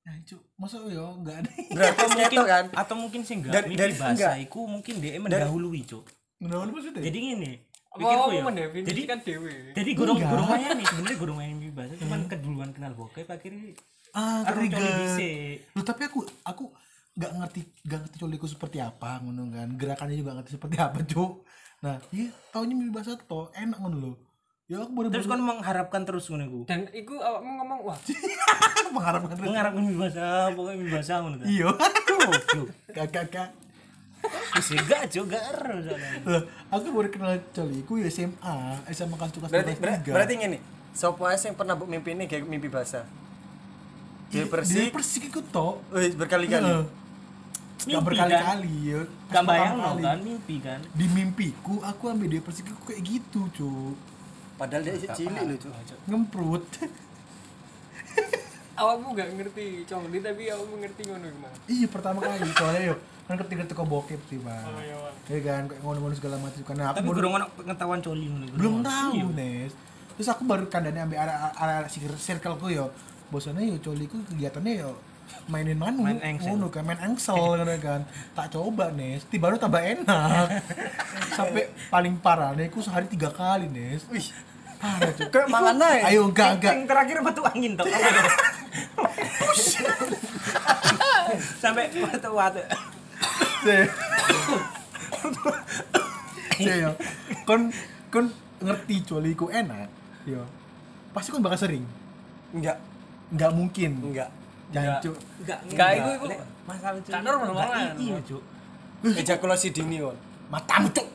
ya 0.00 0.12
cuk 0.24 0.40
masa 0.56 0.80
yo 0.88 1.04
enggak 1.12 1.36
ada 1.36 1.50
berarti 1.68 2.04
mungkin 2.08 2.38
kan 2.46 2.64
atau 2.72 2.94
mungkin 2.96 3.20
sih 3.20 3.34
enggak 3.36 3.52
Dari- 3.68 3.76
enggak. 3.92 4.34
iku 4.40 4.60
mungkin 4.64 4.94
dia 4.98 5.20
mendahului 5.20 5.82
cu 5.84 5.98
Nggak 6.38 6.58
maksudnya 6.64 7.02
jadi 7.02 7.18
gini 7.18 7.50
pikirku 7.96 8.20
aku 8.20 8.28
ya. 8.28 8.36
jadi 8.36 8.44
mendefinisikan 8.44 9.18
Dewi. 9.24 9.54
jadi 9.72 9.90
gurung 9.96 10.18
gurung 10.20 10.48
main 10.48 10.68
nih 10.76 10.86
sebenarnya 10.86 11.16
gurung 11.16 11.36
main 11.40 11.50
mimpi 11.56 11.72
basah 11.72 11.96
cuman 11.96 12.20
keduluan 12.28 12.70
kenal 12.76 12.92
bokep 12.92 13.28
akhirnya 13.28 13.72
ah 14.12 14.44
dhisik. 14.44 15.72
lu 15.72 15.82
tapi 15.84 16.08
aku 16.08 16.24
aku 16.44 16.68
nggak 17.18 17.32
ngerti 17.34 17.60
nggak 17.82 17.98
ngerti 18.06 18.16
coliku 18.22 18.46
seperti 18.46 18.78
apa 18.78 19.18
ngono 19.18 19.50
kan. 19.50 19.68
Gerakannya 19.74 20.14
juga 20.14 20.30
nggak 20.32 20.38
ngerti 20.46 20.52
seperti 20.54 20.76
apa 20.78 20.98
cuk. 21.02 21.32
Nah 21.82 21.96
iya 22.14 22.30
taunya 22.54 22.74
mimpi 22.78 22.94
bahasa 22.94 23.18
to 23.18 23.50
enak 23.58 23.78
ngono 23.82 23.98
lo 23.98 24.12
ya 24.68 24.84
aku 24.84 24.92
baru 24.92 25.08
terus 25.08 25.24
kan 25.24 25.40
mengharapkan 25.40 26.02
terus 26.06 26.28
ngono 26.30 26.44
iku? 26.46 26.60
Dan 26.68 26.86
iku 26.94 27.18
awakmu 27.18 27.50
ngomong 27.58 27.78
wah. 27.88 27.98
Mengharapkan 28.94 29.34
terus. 29.34 29.48
Mengharapkan 29.48 29.80
mimpi 29.82 29.98
basah 29.98 30.52
pokoknya 30.54 30.76
mimpi 30.78 30.92
basah 30.94 31.16
ngono 31.24 31.36
kan 31.42 31.46
iya. 31.50 31.68
Goblok. 32.08 32.68
kakak 32.92 33.48
Wis 34.50 34.68
enggak 34.72 35.06
juga. 35.08 35.38
Lah, 36.24 36.42
aku 36.68 36.86
baru 36.90 37.08
kenal 37.08 37.38
coli 37.48 37.80
ku 37.82 37.96
ya 37.96 38.08
SMA, 38.08 38.54
SMA 38.88 39.14
kelas 39.14 39.30
tugas 39.30 39.48
berarti 39.48 39.72
kelas 39.72 39.80
ber- 39.80 39.98
tiga. 40.00 40.12
berarti 40.12 40.34
ngene 40.36 40.58
sopo 40.90 41.22
ae 41.24 41.34
sing 41.34 41.54
pernah 41.54 41.72
mbok 41.72 41.86
mimpi 41.86 42.10
ini 42.10 42.24
kayak 42.24 42.42
mimpi 42.44 42.66
basah 42.66 43.06
dia 44.28 44.42
Di 44.42 44.50
persik 44.50 44.90
persik 44.90 45.22
iku 45.26 45.40
tok. 45.42 45.80
wih 45.90 46.12
berkali-kali 46.12 46.66
Heeh. 46.66 46.84
Gak 47.78 47.86
Mimpi, 47.88 48.06
berkali-kali 48.10 48.74
ya. 48.84 49.00
Gak 49.30 49.42
bayang 49.44 49.74
lo 49.78 49.90
kan 49.96 50.18
mimpi 50.18 50.56
kan. 50.58 50.80
Di 50.90 51.06
mimpiku 51.06 51.78
aku 51.80 52.02
ambil 52.08 52.28
dia 52.28 52.42
persik 52.42 52.66
iku 52.66 52.82
kayak 52.84 53.00
gitu, 53.00 53.40
Cuk. 53.54 53.94
padahal 54.56 54.82
dia 54.82 54.98
cilik 55.08 55.42
loh 55.46 55.56
cuy 55.56 55.72
Ngemprut. 56.04 56.64
awakmu 58.78 59.08
gak 59.12 59.28
ngerti 59.32 59.66
congli 59.84 60.18
tapi 60.18 60.42
awakmu 60.46 60.74
ngerti 60.78 61.00
ngono 61.04 61.26
gimana 61.26 61.56
iya, 61.66 61.86
pertama 61.86 62.18
kali 62.20 62.46
soalnya 62.50 62.82
yo 62.84 62.96
kan 63.28 63.36
ketika 63.38 63.62
teko 63.66 63.84
bokep 63.84 64.16
sih, 64.24 64.40
Bang. 64.40 64.64
oh 64.64 64.80
iya 64.80 64.96
Bang. 64.96 65.14
Ya 65.28 65.38
kan 65.44 65.62
kayak 65.66 65.80
ngono-ngono 65.82 66.14
segala 66.14 66.36
macam 66.38 66.60
karena 66.62 66.84
aku 66.86 66.96
Tapi 66.96 67.04
baru 67.04 67.16
kurang 67.18 67.32
ono 67.34 67.46
pengetahuan 67.52 68.00
coli 68.00 68.26
ngono. 68.26 68.44
belum 68.54 68.74
ono. 68.74 68.86
tahu 68.88 69.12
Iya. 69.12 69.26
Nes 69.34 69.72
terus 70.14 70.28
aku 70.28 70.42
baru 70.42 70.64
kandane 70.66 70.98
ambil 70.98 71.18
arah 71.20 71.36
arah 71.52 71.84
circle 72.16 72.56
ku 72.56 72.66
yo 72.68 72.88
bosannya 73.28 73.68
yo 73.68 73.76
coliku 73.78 74.16
kegiatannya 74.24 74.74
yo 74.78 74.96
mainin 75.44 75.76
manu 75.76 76.02
Main 76.02 76.24
engsel. 76.24 76.56
ngono 76.56 76.66
kan 76.68 76.82
main 76.82 76.96
engsel 76.98 77.36
ngono 77.36 77.68
kan 77.76 78.00
tak 78.34 78.48
coba 78.48 78.88
Nes 78.90 79.22
tiba 79.24 79.46
baru 79.46 79.60
tambah 79.60 79.78
enak 79.78 80.48
sampai 81.30 81.62
paling 81.86 82.16
parah 82.16 82.56
nih 82.56 82.66
aku 82.66 82.80
sehari 82.80 83.06
tiga 83.06 83.28
kali 83.28 83.68
Nes 83.68 84.08
wih 84.08 84.24
parah 84.74 85.12
cuy 85.12 85.28
kayak 85.28 85.46
mangan 85.46 85.76
aja 85.76 86.08
ayo 86.08 86.20
enggak 86.26 86.48
enggak 86.56 86.72
Yang 86.72 86.84
terakhir 86.88 87.16
batu 87.20 87.42
angin 87.44 87.72
toh. 87.76 87.84
Sampai. 91.58 91.90
Sih 96.54 96.74
yo 96.76 96.90
kon 97.44 97.70
kon 98.10 98.26
ngerti 98.58 98.96
coliku 99.04 99.46
enak 99.48 99.86
yo 100.24 100.42
pasti 101.12 101.30
kon 101.30 101.40
bakal 101.40 101.54
sering 101.56 101.84
enggak 102.50 102.76
nggak 103.30 103.50
mungkin 103.52 103.90
enggak 104.02 104.30
jangan 104.68 104.88
Enggak. 104.90 105.00
Cuk. 105.00 105.16
Enggak, 105.38 105.58
Enggak, 105.64 105.88
iku- 105.94 106.12
iku 106.12 106.26
masalah 106.66 106.98
coli. 106.98 107.08
gak 107.08 107.22
normal 107.22 107.46
Enggak, 107.48 107.68
malah. 107.68 107.92
Iya, 107.96 108.16
Cuk. 108.20 108.42
ejakulasi 109.14 109.66
dini 109.70 109.96
kon 109.98 110.16
matamu 110.48 110.88
cuk 110.90 111.06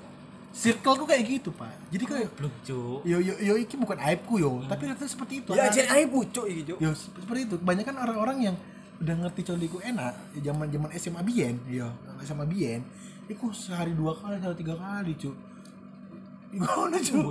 circle 0.54 0.96
ku 0.96 1.06
kayak 1.10 1.26
gitu 1.26 1.50
pak. 1.50 1.74
Jadi 1.90 2.04
kayak 2.06 2.30
Blok, 2.38 2.54
Cuk. 2.62 3.02
yo 3.04 3.18
yo 3.18 3.34
yo 3.42 3.58
iki 3.58 3.74
bukan 3.74 3.98
aibku 3.98 4.38
yo. 4.38 4.62
Tapi 4.70 4.86
ternyata 4.86 5.10
seperti 5.10 5.42
itu. 5.42 5.50
Ya 5.52 5.66
aja 5.66 5.82
aja 5.82 6.06
pucuk 6.06 6.46
iki 6.46 6.62
cuy 6.70 6.78
yo 6.78 6.94
se- 6.94 7.10
seperti 7.10 7.50
itu. 7.50 7.56
Kebanyakan 7.58 7.96
orang-orang 7.98 8.38
yang 8.40 8.56
udah 9.02 9.16
ngerti 9.20 9.42
coliku 9.44 9.82
enak 9.82 10.14
ya 10.38 10.54
zaman 10.54 10.70
zaman 10.70 10.90
SMA 10.96 11.22
Bien 11.26 11.58
yo 11.68 11.90
SMA 12.22 12.46
Bien 12.46 12.80
iku 13.26 13.50
sehari 13.52 13.92
dua 13.92 14.14
kali 14.14 14.38
sehari 14.38 14.56
tiga 14.56 14.78
kali 14.78 15.18
cuk. 15.18 15.36
Gimana 16.54 16.98
cuk. 17.02 17.26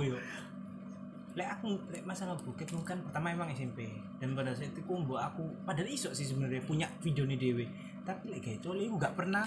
Lek 1.33 1.49
aku 1.49 1.79
lek 1.89 2.05
masalah 2.05 2.37
bukit 2.37 2.69
mungkin 2.69 3.01
pertama 3.09 3.33
emang 3.33 3.49
SMP 3.49 3.89
dan 4.21 4.37
pada 4.37 4.53
saat 4.53 4.69
itu 4.69 4.85
mbok 4.85 5.17
aku 5.17 5.41
padahal 5.65 5.89
iso 5.89 6.13
sih 6.13 6.29
sebenarnya 6.29 6.61
punya 6.61 6.85
video 7.01 7.25
nih 7.25 7.39
dewe 7.41 7.65
tapi 8.05 8.29
lek 8.29 8.45
kayak 8.45 8.61
coli 8.61 8.85
aku 8.85 9.01
nggak 9.01 9.15
pernah 9.17 9.41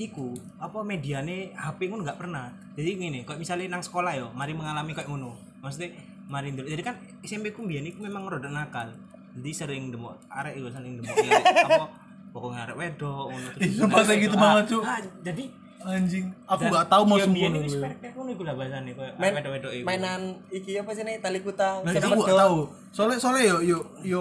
iku 0.00 0.32
apa 0.56 0.80
mediane 0.80 1.52
HP 1.52 1.92
ngono 1.92 2.02
nggak 2.08 2.18
pernah 2.20 2.48
jadi 2.72 2.96
gini 2.96 3.18
kok 3.28 3.36
misalnya 3.36 3.76
nang 3.76 3.84
sekolah 3.84 4.12
yo 4.16 4.26
mari 4.32 4.56
mengalami 4.56 4.96
kayak 4.96 5.08
ngono 5.12 5.36
maksudnya 5.60 5.92
mari 6.32 6.48
ndelok. 6.56 6.72
jadi 6.72 6.82
kan 6.82 6.94
SMP 7.20 7.52
ku 7.52 7.60
mbiyen 7.60 7.84
iku 7.84 8.00
memang 8.00 8.24
rada 8.24 8.48
nakal 8.48 8.88
jadi 9.36 9.50
sering 9.52 9.92
demok 9.92 10.16
arek 10.32 10.56
yo 10.56 10.72
sering 10.72 10.96
demok 11.00 11.16
ya, 11.20 11.40
apa 11.40 11.86
pokoknya 12.32 12.58
arek 12.68 12.76
wedok 12.80 13.24
ngono 13.28 13.48
Ih, 13.60 13.70
sumpah 13.76 14.00
kayak 14.08 14.20
gitu 14.24 14.36
banget, 14.40 14.64
Cuk. 14.72 14.82
Jadi 15.20 15.44
anjing 15.82 16.30
aku 16.46 16.62
nggak 16.70 16.86
tahu 16.88 17.02
mau 17.04 17.18
sembuh 17.18 17.48
spek 17.66 18.12
ngono 18.14 18.30
iku 18.32 18.42
lah 18.46 18.54
bahasane 18.54 18.90
koyo 18.94 19.10
wedok-wedok 19.18 19.72
iku. 19.76 19.84
mainan 19.84 20.20
iki 20.48 20.78
apa 20.78 20.90
sih 20.94 21.02
nih 21.04 21.18
tali 21.18 21.42
kutang 21.42 21.82
Nah, 21.84 21.92
gua 21.92 22.06
dong? 22.16 22.38
tahu. 22.38 22.58
Soalnya 22.94 23.18
soalnya 23.18 23.44
yo 23.50 23.56
yo 23.60 23.78
yo 24.06 24.20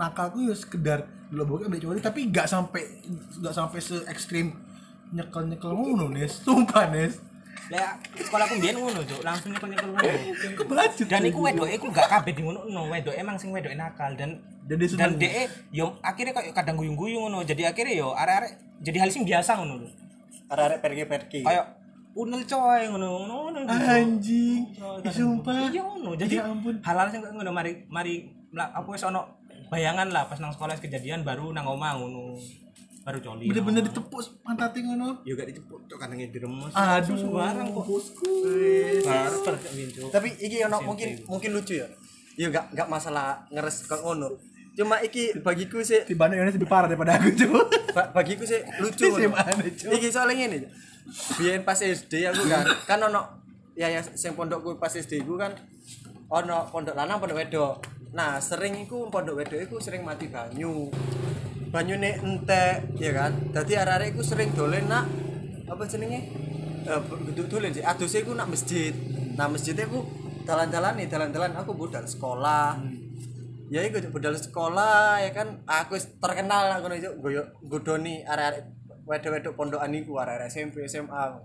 nakalku 0.00 0.42
yo 0.42 0.56
sekedar 0.56 1.04
dulu 1.28 1.60
bokep 1.60 1.68
ambil 1.68 2.00
tapi 2.00 2.32
nggak 2.32 2.48
sampai 2.48 2.82
nggak 3.36 3.52
sampai 3.52 3.78
se 3.84 4.00
ekstrim 4.08 4.56
nyekel 5.10 5.44
nyekel 5.46 5.72
ngono 5.72 6.04
nes 6.10 6.32
sumpah 6.42 6.86
nes 6.90 7.14
Lah 7.68 8.00
sekolah 8.16 8.48
aku 8.48 8.56
mbiyen 8.56 8.80
ngono, 8.80 9.04
Cuk. 9.04 9.20
Langsung 9.20 9.52
nyekel-nyekel 9.52 9.92
ngono. 9.92 10.08
kebacut 10.56 11.04
Dan 11.04 11.20
iku 11.28 11.44
wedoke 11.44 11.72
iku 11.76 11.86
gak 11.92 12.08
kabeh 12.08 12.32
di 12.32 12.40
ngono, 12.40 12.64
no. 12.64 12.88
Wedok 12.88 13.12
emang 13.12 13.36
sing 13.36 13.52
wedok 13.52 13.76
nakal 13.76 14.16
dan 14.16 14.40
Dan 14.64 14.76
dia 14.80 14.88
dan. 14.96 15.12
DE 15.20 15.44
yo 15.68 15.92
akhirnya 16.00 16.32
kayak 16.32 16.56
kadang 16.56 16.80
guyung-guyung 16.80 17.28
ngono. 17.28 17.44
Jadi 17.44 17.68
akhirnya 17.68 17.92
yo 17.92 18.16
arek-arek 18.16 18.52
jadi 18.80 19.04
hal 19.04 19.10
sing 19.12 19.28
biasa 19.28 19.60
ngono 19.60 19.84
lho. 19.84 19.88
arek-arek 20.48 20.80
pergi-pergi 20.80 21.40
Kayak 21.44 21.66
unel 22.16 22.40
coy 22.48 22.82
ngono 22.88 23.06
ngono 23.20 23.34
ngono. 23.52 23.58
gitu. 23.68 23.84
anjing 23.84 24.60
sumpah 25.12 25.68
Iya 25.68 25.82
ngono. 25.84 26.10
Jadi 26.16 26.34
Ya 26.40 26.48
ampun. 26.48 26.74
hal-hal 26.80 27.08
sing 27.12 27.20
ngono 27.20 27.50
mari 27.52 27.84
mari 27.92 28.14
apa 28.56 28.88
wis 28.88 29.04
ono 29.04 29.44
bayangan 29.68 30.08
lah 30.08 30.24
pas 30.24 30.40
nang 30.40 30.56
sekolah 30.56 30.72
kejadian 30.80 31.20
baru 31.20 31.52
nang 31.52 31.68
omah 31.68 32.00
ngono. 32.00 32.40
Baru 33.08 33.24
coli. 33.24 33.48
bener-bener 33.48 33.82
ditepuk 33.88 34.20
pantatnya 34.44 34.92
ngono. 34.92 35.24
Yo 35.24 35.32
gak 35.32 35.48
ditepuk 35.48 35.80
tok 35.88 35.96
kadang 35.96 36.20
diremes. 36.20 36.72
aduh. 36.76 37.16
Barang 37.32 37.72
kok. 37.72 37.84
bosku. 37.88 38.32
Barbar 39.00 39.54
gak 39.56 40.12
tapi 40.12 40.28
iki 40.36 40.60
ono 40.68 40.84
mungkin 40.84 41.16
mungkin 41.24 41.56
lucu 41.56 41.80
ya. 41.80 41.88
Ya 42.36 42.52
enggak 42.52 42.68
enggak 42.76 42.88
masalah 42.92 43.48
ngeres 43.48 43.88
kok 43.88 44.04
ngono. 44.04 44.36
Cuma 44.76 45.00
iki 45.00 45.32
bagiku 45.40 45.80
sih 45.80 46.04
tiba 46.04 46.28
tiba 46.28 46.44
lebih 46.44 46.68
parah 46.68 46.84
daripada 46.84 47.16
aku 47.16 47.32
cuy 47.32 47.48
ba- 47.96 48.12
bagiku 48.12 48.44
sih 48.44 48.60
lucu 48.78 49.08
iki 49.88 50.08
soalnya 50.12 50.44
ngene 50.44 50.68
biyen 51.40 51.64
pas 51.64 51.80
SD 51.80 52.28
aku 52.28 52.44
kan 52.44 52.62
kan 52.84 53.00
ono 53.08 53.24
ya 53.72 53.88
ya 53.88 54.04
sing 54.04 54.36
pondokku 54.36 54.76
pas 54.76 54.92
SD 54.92 55.24
ku 55.24 55.40
kan 55.40 55.56
ono 56.28 56.68
pondok 56.68 56.92
lanang 56.92 57.16
pondok 57.16 57.40
wedok. 57.40 57.80
Nah 58.12 58.36
sering 58.36 58.76
iku 58.84 59.08
pondok 59.08 59.40
wedok 59.40 59.64
iku 59.64 59.80
sering 59.80 60.04
mati 60.04 60.28
banyu 60.28 60.92
banyune 61.68 62.18
entek 62.20 62.96
ya 62.96 63.12
kan? 63.12 63.32
Dadi 63.52 63.76
arek-arek 63.76 64.16
iku 64.16 64.22
sering 64.24 64.52
dolen 64.56 64.88
nak 64.88 65.04
apa 65.68 65.82
jenenge? 65.84 66.20
Eh 66.88 67.00
duduk 67.32 67.46
dolen 67.52 67.72
sih. 67.72 67.84
Adus 67.84 68.16
iku 68.16 68.32
nak 68.32 68.48
masjid. 68.48 68.92
Nah 69.36 69.46
masjid 69.48 69.76
iku 69.76 70.04
dalan-dalan 70.48 70.96
nih 70.98 71.08
dalan-dalan. 71.08 71.52
Aku 71.60 71.76
budal 71.76 72.08
sekolah. 72.08 72.80
Ya 73.68 73.84
iku 73.84 74.00
budal 74.08 74.36
sekolah 74.36 75.20
ya 75.20 75.30
kan? 75.36 75.60
Aku 75.68 75.96
terkenal 75.96 76.72
aku 76.72 76.88
nih 76.88 77.04
goyo 77.20 77.44
godoni 77.64 78.24
arek-arek 78.24 78.78
wedok-wedok 79.08 79.56
pondokan 79.56 79.92
iku 79.96 80.20
arek-arek 80.20 80.52
SMP 80.52 80.84
SMA 80.84 81.40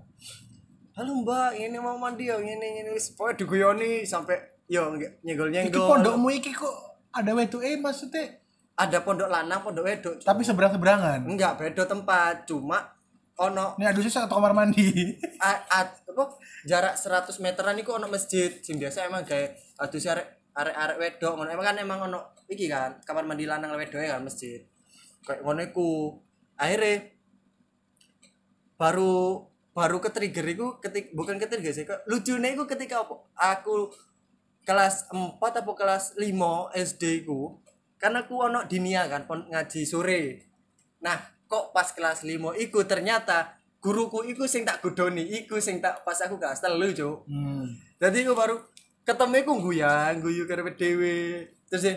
halo 0.94 1.26
mbak 1.26 1.58
ini 1.58 1.78
mau 1.82 1.98
mandi 1.98 2.30
ya? 2.30 2.38
Ini 2.38 2.86
ini 2.86 2.92
pokoknya 3.18 3.34
diguyoni 3.40 4.06
sampai 4.06 4.38
yo 4.70 4.94
nyenggol 5.26 5.50
nyenggol 5.50 5.90
pondokmu 5.90 6.30
iki 6.38 6.54
kok 6.54 6.76
ada 7.10 7.34
wetu 7.34 7.64
eh 7.66 7.80
maksudnya 7.82 8.43
ada 8.74 9.06
pondok 9.06 9.30
lanang 9.30 9.62
pondok 9.62 9.86
wedok 9.86 10.14
tapi 10.26 10.42
seberang 10.42 10.74
seberangan 10.74 11.22
enggak 11.26 11.62
beda 11.62 11.86
tempat. 11.86 12.50
Cuma 12.50 12.82
ono 13.38 13.78
ini 13.78 13.86
adusnya 13.86 14.26
satu 14.26 14.38
kamar 14.38 14.54
mandi. 14.58 15.14
A, 15.42 15.52
a- 15.70 15.94
apa 15.94 16.24
jarak 16.66 16.98
100 16.98 17.38
meteran 17.42 17.78
iku 17.78 17.98
ono 17.98 18.10
masjid. 18.10 18.50
Sing 18.62 18.78
biasa 18.82 19.06
emang 19.10 19.26
kayak 19.26 19.58
aduh 19.78 20.02
arek 20.02 20.28
arek 20.54 20.76
arek 20.78 20.98
wedok. 20.98 21.34
Ngono 21.38 21.50
emang 21.54 21.66
kan 21.66 21.78
emang 21.78 22.00
ono 22.10 22.20
iki 22.50 22.66
kan 22.70 23.02
kamar 23.06 23.26
mandi 23.26 23.46
lanang 23.46 23.74
wedok 23.78 24.02
kan 24.02 24.22
masjid. 24.26 24.62
Kayak 25.26 25.42
ngono 25.46 25.62
iku. 25.62 25.90
Akhirnya 26.58 27.14
baru 28.78 29.46
baru 29.74 29.98
ke 29.98 30.10
trigger 30.14 30.46
iku 30.54 30.68
ketik 30.78 31.14
bukan 31.18 31.42
ke 31.42 31.50
trigger 31.50 31.74
sih 31.74 31.86
lucunya 32.06 32.54
iku 32.54 32.70
ketika 32.70 33.02
apa 33.02 33.26
aku 33.34 33.90
kelas 34.64 35.10
4 35.10 35.42
apa 35.42 35.72
kelas 35.74 36.14
5 36.14 36.30
SD 36.78 37.26
ku 37.26 37.58
karena 38.04 38.28
aku 38.28 38.36
ono 38.36 38.68
dinia 38.68 39.08
kan 39.08 39.24
ngaji 39.24 39.82
sore 39.88 40.44
nah 41.00 41.16
kok 41.48 41.72
pas 41.72 41.88
kelas 41.96 42.28
5 42.28 42.36
iku 42.60 42.84
ternyata 42.84 43.56
guruku 43.80 44.28
iku 44.28 44.44
sing 44.44 44.68
tak 44.68 44.84
godoni 44.84 45.24
iku 45.40 45.64
sing 45.64 45.80
tak 45.80 46.04
pas 46.04 46.20
aku 46.20 46.36
kelas 46.36 46.60
telu 46.60 46.92
cuk 46.92 47.24
hmm. 47.32 47.64
jadi 48.04 48.28
aku 48.28 48.36
baru 48.36 48.56
ketemu 49.08 49.36
aku 49.48 49.54
guyang 49.72 50.20
guyu 50.20 50.44
karep 50.44 50.76
dhewe 50.76 51.48
terus 51.72 51.88
ya 51.88 51.96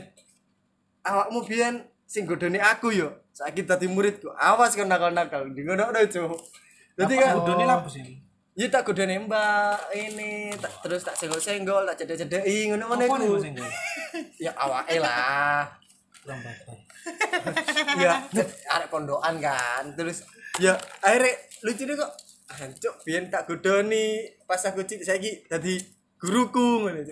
awakmu 1.03 1.43
biyen 1.43 1.83
sing 2.07 2.23
godoni 2.23 2.63
aku 2.63 2.95
yo 2.95 3.11
saiki 3.35 3.67
dadi 3.67 3.91
muridku 3.91 4.31
awas 4.39 4.79
kan 4.79 4.87
nakal-nakal 4.87 5.43
di 5.51 5.67
ngono 5.67 5.91
cuk 5.91 6.39
jadi 6.97 7.15
kan 7.21 7.31
Udone 7.45 7.65
lapus 7.69 8.01
ini. 8.01 8.17
Ya 8.57 8.73
tak 8.73 8.89
godone 8.89 9.29
mbak 9.29 9.93
ini 9.93 10.49
tak, 10.57 10.81
terus 10.81 11.05
tak 11.05 11.13
senggol-senggol 11.13 11.85
tak 11.93 12.01
cedek-cedeki 12.01 12.73
ngono-ngono 12.73 13.05
Apa 13.05 13.17
nih 13.21 13.29
iku. 13.29 13.65
Ya 14.49 14.57
awake 14.57 14.97
lah. 14.97 15.77
Kurang 16.27 16.43
ya 17.97 18.27
arek 18.75 18.89
pondokan 18.91 19.39
kan. 19.39 19.95
Terus 19.95 20.27
ya 20.59 20.75
akhirnya 21.01 21.33
lucu 21.63 21.87
deh 21.87 21.95
kok. 21.95 22.13
Hancuk 22.47 22.95
biyen 23.03 23.27
tak 23.27 23.47
godoni 23.47 24.23
pas 24.43 24.63
aku 24.63 24.83
cik 24.83 25.03
saiki 25.03 25.47
dadi 25.47 25.79
guruku 26.17 26.83
ngono. 26.83 27.03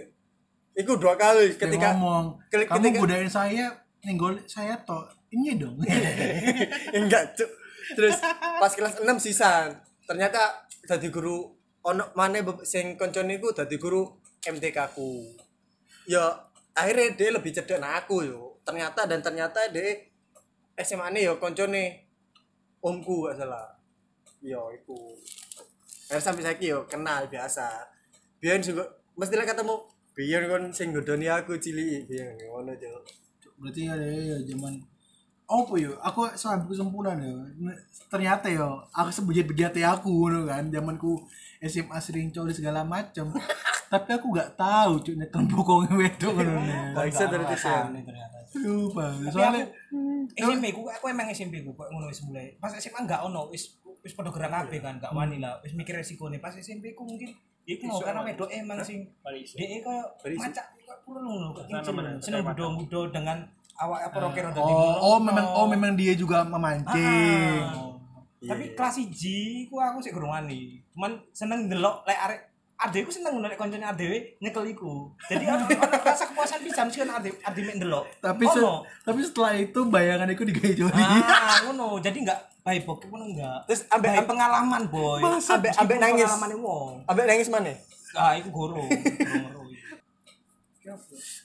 Iku 0.75 0.99
dua 0.99 1.15
kali 1.15 1.55
Dia 1.55 1.59
ketika 1.61 1.95
ngomong 1.95 2.39
ketika- 2.49 2.75
kamu 2.75 2.83
ketika- 2.85 3.01
godain 3.01 3.31
saya 3.31 3.67
nenggol 4.03 4.35
saya 4.45 4.75
toh 4.83 5.07
ini 5.31 5.55
dong 5.55 5.79
enggak 6.99 7.35
cuk. 7.35 7.51
Terus 7.95 8.17
pas 8.59 8.71
kelas 8.71 8.99
6 8.99 9.07
sisan. 9.21 9.75
ternyata 10.05 10.53
dadi 10.85 11.09
guru 11.09 11.49
ono 11.81 12.13
maneh 12.13 12.45
be- 12.45 12.61
sing 12.63 12.93
koncone 12.95 13.35
iku 13.35 13.51
dadi 13.51 13.81
guru 13.81 14.05
MTK 14.39 14.93
ku 14.93 15.33
ya 16.05 16.29
akhirnya 16.71 17.17
dia 17.17 17.33
lebih 17.33 17.51
cedek 17.51 17.81
aku 17.81 18.21
yo 18.21 18.54
ternyata 18.65 19.05
dan 19.05 19.21
ternyata 19.21 19.61
dia 19.69 20.01
SMA 20.81 21.15
ini 21.15 21.29
yo 21.29 21.39
koncone 21.39 22.09
omku 22.83 23.29
gak 23.31 23.39
salah. 23.39 23.71
Yo 24.43 24.73
iku. 24.75 25.15
Akhirnya 26.11 26.21
sampai 26.21 26.43
saiki 26.45 26.73
yo 26.75 26.85
kenal 26.91 27.29
biasa. 27.31 27.65
Biar 28.43 28.59
juga 28.61 28.85
mesti 29.15 29.35
lah 29.39 29.47
ketemu. 29.47 29.77
Biar 30.15 30.43
kon 30.51 30.69
sing 30.75 30.91
godoni 30.91 31.31
aku 31.31 31.57
cilik 31.61 32.07
biar 32.11 32.35
ngono 32.39 32.75
jo 32.79 32.91
berarti 33.55 33.87
ada 33.87 34.03
ya 34.03 34.35
zaman 34.51 34.83
apa 35.47 35.73
yo 35.79 35.95
aku 36.03 36.27
sampai 36.35 36.67
kesimpulan 36.67 37.15
yo 37.23 37.39
N- 37.63 37.79
ternyata 38.11 38.51
yo 38.51 38.83
aku 38.91 39.15
sebujat 39.15 39.47
begitu 39.47 39.81
aku 39.87 40.11
ngono 40.11 40.51
kan. 40.51 40.67
Zamanku 40.69 41.23
SMA 41.65 41.97
sering 42.03 42.29
coli 42.35 42.53
segala 42.53 42.83
macam 42.85 43.31
tapi 43.93 44.11
aku 44.11 44.35
gak 44.35 44.59
tahu 44.59 44.99
cuy 45.01 45.15
nyekel 45.15 45.43
bokong 45.47 45.87
wedok 45.95 46.33
ngono. 46.35 46.99
Bisa 47.07 47.31
dari 47.31 47.47
ternyata 47.47 48.34
lupa. 48.63 49.11
Tapi 49.19 49.31
soalnya 49.33 49.65
aku, 49.67 50.39
SMP 50.39 50.65
ku 50.71 50.87
aku 50.87 51.05
emang 51.11 51.27
SMP 51.33 51.65
ku 51.67 51.75
kok 51.75 51.91
ngono 51.91 52.07
wis 52.07 52.21
mulai. 52.23 52.55
Pas 52.63 52.71
SMA 52.77 53.03
enggak 53.03 53.27
ono 53.27 53.51
wis 53.51 53.79
wis 54.05 54.13
padha 54.13 54.31
gerak 54.31 54.51
kabeh 54.53 54.79
kan 54.85 55.01
gak 55.01 55.13
wani 55.17 55.43
lah. 55.43 55.59
Wis 55.65 55.75
mikir 55.75 55.99
resikone 55.99 56.39
pas 56.39 56.55
SMP 56.55 56.95
ku 56.95 57.03
mungkin 57.03 57.35
iku 57.65 57.89
mau 57.89 58.01
karena 58.05 58.21
wedok 58.21 58.51
emang 58.53 58.79
sing 58.85 59.09
dhek 59.25 59.81
koyo 59.81 60.05
macak 60.37 60.69
koyo 60.77 60.95
pura 61.05 61.21
ngono 61.25 61.49
seneng 62.21 62.45
budo-budo 62.45 63.09
dengan 63.09 63.41
awak 63.81 64.13
apa 64.13 64.17
rocker 64.21 64.53
dadi 64.53 64.71
oh 64.71 64.95
oh 65.01 65.19
memang 65.19 65.47
oh 65.57 65.67
memang 65.67 65.97
dia 65.99 66.15
juga 66.15 66.45
memancing. 66.47 67.65
Tapi 68.45 68.77
kelas 68.77 69.01
1 69.01 69.73
ku 69.73 69.81
aku 69.81 70.05
sik 70.05 70.13
gurung 70.13 70.37
wani. 70.37 70.77
Cuman 70.93 71.17
seneng 71.33 71.65
ndelok 71.67 72.05
lek 72.05 72.21
arek 72.29 72.41
adekku 72.77 73.09
seneng 73.09 73.35
ndelok 73.35 73.55
koncone 73.55 73.83
adewe 73.83 74.35
nyekel 74.39 74.67
iku 74.67 75.09
jadi 75.25 75.47
ono 75.49 75.65
ono 75.65 75.97
rasa 76.05 76.27
kepuasan 76.27 76.61
pisan 76.61 76.87
sih 76.87 77.01
kan 77.01 77.15
ade 77.15 77.31
ade 77.39 77.61
mek 77.61 77.77
ndelok 77.77 78.05
tapi 78.19 78.45
se- 78.45 78.61
tapi 79.01 79.21
setelah 79.21 79.53
itu 79.55 79.81
bayangan 79.85 80.27
aku 80.27 80.45
digawe 80.45 80.73
joli 80.75 80.93
Ah, 80.95 81.59
ngono. 81.65 81.97
Jadi 81.99 82.19
enggak 82.21 82.35
baik 82.61 82.83
bokep 82.83 83.09
ngono 83.09 83.31
enggak. 83.31 83.59
Terus 83.67 83.83
ambek- 83.89 84.25
pengalaman, 84.25 84.83
boy. 84.87 85.21
ambek 85.23 85.71
ambek 85.77 85.97
nangis 85.99 86.27
Pengalaman 86.27 86.51
wong. 86.59 86.93
ambek 87.05 87.25
nangis 87.25 87.49
mana 87.49 87.73
Ah, 88.13 88.33
iku 88.35 88.49
goro. 88.51 88.83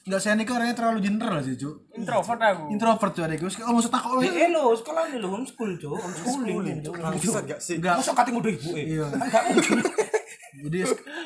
Enggak 0.02 0.20
saya 0.20 0.34
ini 0.34 0.44
orangnya 0.44 0.74
terlalu 0.74 0.98
general 1.00 1.40
sih, 1.40 1.56
Cuk. 1.56 1.88
introvert 1.94 2.36
aku 2.38 2.64
Introvert 2.68 3.12
tuh 3.12 3.22
adekku. 3.22 3.46
Oh, 3.62 3.72
maksud 3.72 3.88
takut 3.88 4.20
Eh 4.20 4.48
lo, 4.48 4.74
sekolah 4.74 5.08
ini 5.08 5.16
lo 5.16 5.28
homeschool, 5.30 5.70
Cuk. 5.74 5.94
Homeschooling. 5.94 6.78
Cuk. 6.82 6.94
Bangsat 6.94 7.44
gak 7.46 7.56
sih 7.58 7.78
enggak. 7.78 7.96
Masa 7.96 8.12
kating 8.12 8.36
udah 8.36 8.50
ibu 8.50 8.70
eh. 8.74 8.84
Iya. 8.90 9.06
Enggak 9.08 9.42
mungkin. 9.46 9.78
Jadi 10.62 10.78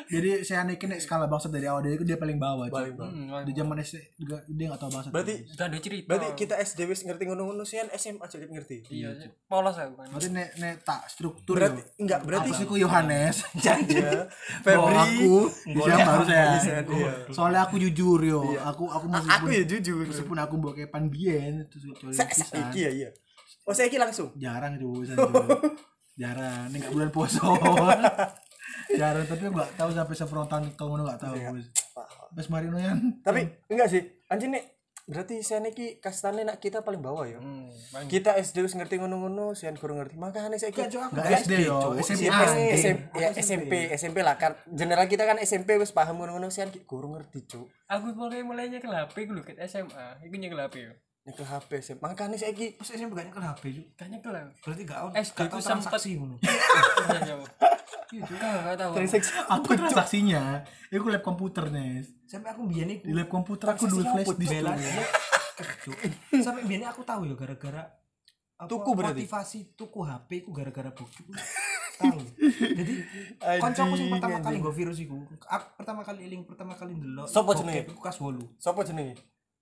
jadi 0.05 0.29
saya 0.41 0.63
naikin 0.63 0.87
nih 0.87 0.97
skala 0.97 1.25
bangsa 1.25 1.47
dari 1.47 1.65
awal 1.65 1.79
dari 1.79 1.93
itu 1.93 2.03
dia 2.03 2.15
paling 2.15 2.35
bawah. 2.35 2.65
Paling 2.67 2.93
bawah. 2.93 3.09
Hmm, 3.09 3.43
di 3.43 3.51
zaman 3.51 3.75
SD 3.77 3.95
juga 4.15 4.39
dia 4.45 4.65
nggak 4.67 4.79
tahu 4.79 4.91
bangsa 4.91 5.07
berarti 5.09 5.33
udah 5.47 5.65
ada 5.65 5.77
cerita. 5.77 6.07
berarti 6.07 6.27
kita 6.35 6.55
SD 6.57 6.79
wis 6.85 7.01
ngerti 7.01 7.23
ngono-ngono 7.25 7.63
sih 7.63 7.77
SMA 7.91 8.25
juga 8.25 8.45
ngerti? 8.49 8.77
Iya 8.89 9.09
sih. 9.15 9.29
polos 9.45 9.75
aku 9.75 9.93
kan 9.93 10.07
berarti 10.09 10.29
nek 10.29 10.49
nek 10.57 10.73
tak 10.81 11.01
struktur 11.05 11.55
berarti 11.55 11.81
enggak 11.97 12.19
berarti 12.21 12.49
aku 12.53 12.75
Yohanes. 12.77 13.35
Ya 13.55 13.75
Bahwa 14.61 14.89
Febri 14.89 14.97
aku 14.97 15.33
dia 15.65 15.95
baru 16.01 16.23
saya. 16.23 16.45
Iya. 16.81 17.11
soalnya 17.29 17.61
aku 17.63 17.75
jujur 17.77 18.19
yo. 18.21 18.41
Aku 18.65 18.87
aku 18.87 19.05
aku 19.05 19.05
meskipun 19.09 19.49
ya 19.51 19.63
jujur. 19.65 20.03
Meskipun 20.05 20.37
aku 20.37 20.55
bokepan 20.57 21.03
biyen 21.07 21.65
terus 21.67 21.83
coy 21.95 22.11
Sa- 22.11 22.29
sa- 22.29 22.51
iki 22.51 22.81
ya 22.81 22.91
iya 22.91 23.09
oh 23.65 23.73
saya 23.73 23.89
iki 23.89 23.97
langsung? 23.97 24.29
Jarang 24.37 24.77
tuh 24.77 25.01
jarang. 26.21 26.69
Ini 26.71 26.77
nggak 26.79 26.93
bulan 26.93 27.09
poso 27.09 27.41
jarang 28.95 29.25
tapi 29.27 29.43
aku 29.47 29.53
nggak 29.55 29.71
tahu 29.75 29.89
sampai 29.91 30.15
sefrontal 30.15 30.61
kau 30.75 30.87
ngono 30.91 31.03
nggak 31.07 31.21
tahu 31.21 31.35
bos 31.51 31.67
Bes 32.35 32.47
Marino 32.51 32.75
yan. 32.75 33.23
Tapi 33.23 33.47
enggak 33.71 33.87
sih. 33.87 34.03
Anjing 34.27 34.51
nih 34.51 34.63
berarti 35.05 35.45
saya 35.45 35.61
niki 35.61 36.01
kastane 36.01 36.41
nak 36.41 36.57
kita 36.57 36.81
paling 36.81 36.97
bawah 36.97 37.29
ya 37.29 37.37
hmm, 37.37 37.69
kita 38.09 38.33
SD 38.41 38.65
wis 38.65 38.73
ngerti 38.73 38.97
ngono-ngono 38.97 39.53
sian 39.53 39.77
kurang 39.77 40.01
ngerti. 40.01 40.17
Makanya 40.17 40.57
saya 40.57 40.73
nggak 40.73 41.13
enggak 41.13 41.45
SD 41.45 41.53
yo. 41.69 41.93
SMA 42.01 42.41
SMP, 42.73 43.13
ya, 43.21 43.29
SMP, 43.37 43.73
SMP 43.93 44.17
lah. 44.25 44.35
Kan. 44.41 44.57
General 44.65 45.05
kita 45.05 45.29
kan 45.29 45.37
SMP 45.37 45.77
wis 45.77 45.93
paham 45.93 46.17
ngono-ngono. 46.17 46.49
Sian 46.49 46.73
kurang 46.89 47.13
ngerti, 47.13 47.45
Cuk. 47.45 47.69
aku 47.85 48.17
mulai 48.17 48.41
mulai 48.41 48.65
nyekel 48.65 48.89
HP 48.89 49.29
gue 49.29 49.45
ke 49.45 49.53
SMA 49.69 50.25
itu 50.25 50.35
nyekel 50.41 50.57
HP 50.57 50.75
yo. 50.89 50.93
Nyekel 51.29 51.45
HP 51.45 51.69
SMP. 51.85 52.01
Makanya 52.01 52.37
saya 52.41 52.57
ki 52.57 52.81
Pas 52.81 52.89
SMP 52.89 53.13
gak 53.13 53.29
nyekel 53.29 53.45
HP, 53.45 53.63
Cuk. 53.77 53.87
kan 53.93 54.07
nyekel 54.09 54.33
Berarti 54.65 54.81
gak 54.89 54.99
ono. 55.05 55.13
SD 55.13 55.37
gak 55.37 55.49
ku 55.53 55.57
sempet. 55.61 55.85
transaksi 55.85 56.17
ngono. 56.17 56.35
iya 58.13 58.21
juga 58.27 58.45
nggak 58.45 58.75
tahu 58.77 58.91
transaksi 58.97 59.31
aku 59.49 59.69
transaksinya 59.73 60.43
aku 60.93 61.07
lab 61.09 61.23
komputer 61.25 61.65
nih 61.71 62.05
Sampai 62.25 62.57
aku 62.57 62.65
biyen 62.65 62.89
iku 62.89 63.05
di 63.05 63.13
lab 63.13 63.29
komputer 63.29 63.67
aku 63.77 63.85
dulu 63.85 64.01
flash 64.01 64.33
dia. 64.41 64.73
Cuk. 65.85 65.97
Sampai 66.41 66.65
biyen 66.65 66.83
aku 66.89 67.05
tahu 67.05 67.29
ya 67.29 67.37
gara-gara 67.37 67.85
Tuku 68.55 68.95
berarti? 68.95 69.27
motivasi 69.27 69.75
tuku 69.75 69.99
HP 70.07 70.47
ku 70.47 70.55
gara-gara 70.55 70.87
bokep. 70.87 71.27
tahu. 71.95 72.19
Jadi 72.75 72.93
kancaku 73.59 73.93
sing 73.99 74.07
pertama 74.11 74.39
kali 74.43 74.55
nggo 74.59 74.71
virus 74.71 74.99
iku, 74.99 75.15
aku 75.47 75.67
pertama 75.79 76.01
kali 76.03 76.27
eling 76.27 76.43
pertama 76.43 76.73
kali 76.75 76.95
ndelok. 76.95 77.27
Sopo 77.27 77.51
jenenge? 77.55 77.87
Kas 77.99 78.19
8. 78.19 78.35
Sopo 78.59 78.83
jenenge? 78.83 79.15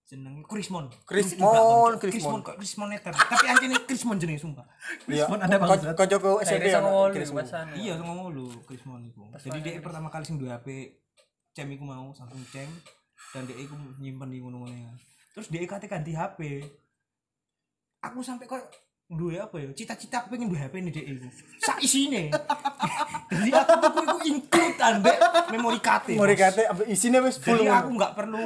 Jenenge 0.04 0.44
Krismon. 0.46 0.92
Krismon, 1.08 1.96
Krismon 1.96 1.96
Krismon. 1.98 2.40
kok 2.44 2.56
Krismon 2.60 2.88
neter. 2.92 3.14
Tapi 3.16 3.46
anjene 3.48 3.76
Krismon 3.88 4.18
jenenge 4.20 4.44
sumpah. 4.44 4.68
Iya. 5.08 5.24
Krismon 5.26 5.40
ada 5.40 5.56
bangsat. 5.56 5.96
Kocoko 5.96 6.44
SMP 6.44 6.68
saya 6.68 6.76
ya. 6.76 6.84
sama 6.84 6.90
lu 7.08 7.24
pasan 7.40 7.66
Iya 7.72 7.94
ngomong 8.04 8.28
lu 8.36 8.46
Krismon 8.68 9.00
iku. 9.08 9.32
Jadi 9.40 9.60
dia 9.64 9.80
pertama 9.80 10.12
kali 10.12 10.28
sing 10.28 10.36
duwe 10.36 10.52
HP 10.52 11.00
cem 11.56 11.70
iku 11.72 11.88
mau 11.88 12.12
Samsung 12.12 12.44
cem 12.52 12.68
dan 13.32 13.48
dia 13.48 13.56
iku 13.56 13.80
nyimpen 14.04 14.28
di 14.28 14.44
ngono-ngono 14.44 14.76
ya. 14.76 14.92
Terus 15.34 15.48
dia 15.48 15.64
kate 15.64 15.88
ganti 15.88 16.12
HP. 16.12 16.68
Aku 18.04 18.20
sampai 18.20 18.44
kok 18.44 18.60
duwe 19.08 19.40
apa 19.40 19.56
ya? 19.56 19.72
Cita-cita 19.72 20.20
aku 20.20 20.36
pengen 20.36 20.52
duwe 20.52 20.60
HP 20.60 20.84
ini 20.84 20.92
dia 20.92 21.08
iku. 21.08 21.32
Sak 21.64 21.80
isine. 21.80 22.28
Jadi 23.36 23.50
aku 23.52 23.74
tuh 23.84 24.04
iku 24.04 24.18
include 24.24 24.78
ambek 24.80 25.18
memori 25.50 25.80
card. 25.80 26.04
Mau 26.12 26.24
dikate 26.24 26.62
apa 26.64 26.82
isine 26.86 27.18
wis 27.20 27.36
full. 27.36 27.56
Jadi 27.56 27.68
aku 27.68 27.90
nggak 27.92 28.14
perlu 28.14 28.46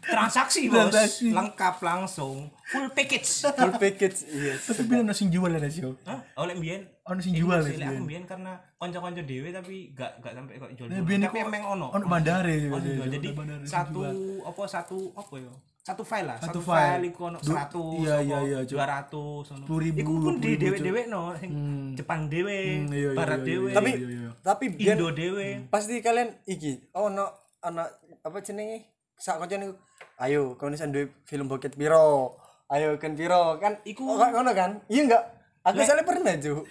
transaksi 0.00 0.66
bos, 0.66 0.86
Transaksi. 0.86 1.30
lengkap 1.30 1.76
langsung, 1.80 2.36
full 2.64 2.88
package. 2.90 3.48
full 3.50 3.72
package. 3.74 4.18
Iya. 4.26 4.54
tapi 4.60 4.82
dia 4.86 5.00
nasi 5.00 5.24
jual 5.26 5.50
ada 5.50 5.66
sih 5.66 5.82
Hah? 6.04 6.20
Oleh 6.36 6.54
mbien 6.54 6.84
oh 7.02 7.12
nasi 7.12 7.30
Iku 7.30 7.42
jual 7.42 7.58
masih 7.58 7.74
ya 7.74 7.78
lek 7.80 7.88
aku 7.90 8.02
mbiyen 8.02 8.24
karena 8.24 8.52
kanca-kanca 8.76 9.22
dhewe 9.22 9.48
tapi 9.50 9.74
gak 9.92 10.10
gak 10.20 10.32
sampai 10.32 10.54
kok 10.56 10.70
jual. 10.74 10.86
Ya, 10.86 11.00
biyen 11.00 11.20
Tapi 11.22 11.38
emang 11.40 11.62
ono. 11.70 11.86
ono 11.90 12.04
bandare 12.06 12.54
Ono 12.66 12.78
sih, 12.78 12.92
jual. 12.92 13.02
ono 13.02 13.12
Jadi 13.12 13.28
sing 13.28 13.66
satu 13.66 13.98
jual. 14.00 14.14
apa 14.44 14.62
satu 14.64 14.96
apa 15.12 15.34
ya? 15.36 15.52
Satu 15.80 16.02
file 16.02 16.26
lah. 16.26 16.36
Satu 16.36 16.60
Satu, 16.60 16.60
file. 16.66 16.88
file 16.92 17.04
iku 17.08 17.20
ono 17.26 17.38
Du- 17.38 17.50
100. 17.50 17.82
iya, 17.98 18.16
iya, 18.20 18.38
iya, 18.42 18.58
Cuk. 18.62 18.76
200 18.76 19.16
ono. 19.50 19.64
10.000, 19.64 19.96
Iku 19.96 20.12
pun 20.14 20.34
di 20.36 20.50
20.000, 20.50 20.60
dhewe-dhewe 20.60 21.02
no, 21.06 21.20
sing 21.34 21.50
Hmm. 21.50 21.88
Jepang 21.94 22.20
dhewe, 22.26 22.58
Hmm, 22.78 22.88
iya, 22.90 23.00
iya, 23.02 23.10
barat 23.12 23.38
iya, 23.38 23.46
dhewe, 23.46 23.66
iya, 23.66 23.74
Tapi 23.74 23.90
iya, 23.90 24.08
iya. 24.10 24.30
tapi 24.40 24.64
Indo 24.78 25.08
dhewe. 25.10 25.48
pasti 25.66 25.94
kalian 25.98 26.28
iki 26.44 26.72
oh 26.92 27.08
no 27.08 27.24
ana 27.58 27.84
apa 28.20 28.38
jenenge 28.40 28.88
sak 29.14 29.36
kancane 29.36 29.66
iku, 29.66 29.74
ayo 30.18 30.40
kau 30.54 30.68
nisan 30.68 30.88
duwe 30.90 31.12
film 31.24 31.44
bokep 31.46 31.72
piro 31.72 32.36
ayo 32.68 32.96
kan 32.96 33.12
piro 33.12 33.56
kan 33.56 33.76
Iku- 33.82 34.04
oh, 34.06 34.20
ngono 34.22 34.52
kan 34.52 34.80
iya 34.86 35.02
enggak 35.02 35.24
aku 35.60 35.80
soalnya 35.82 36.04
pernah 36.04 36.36
Ju 36.36 36.64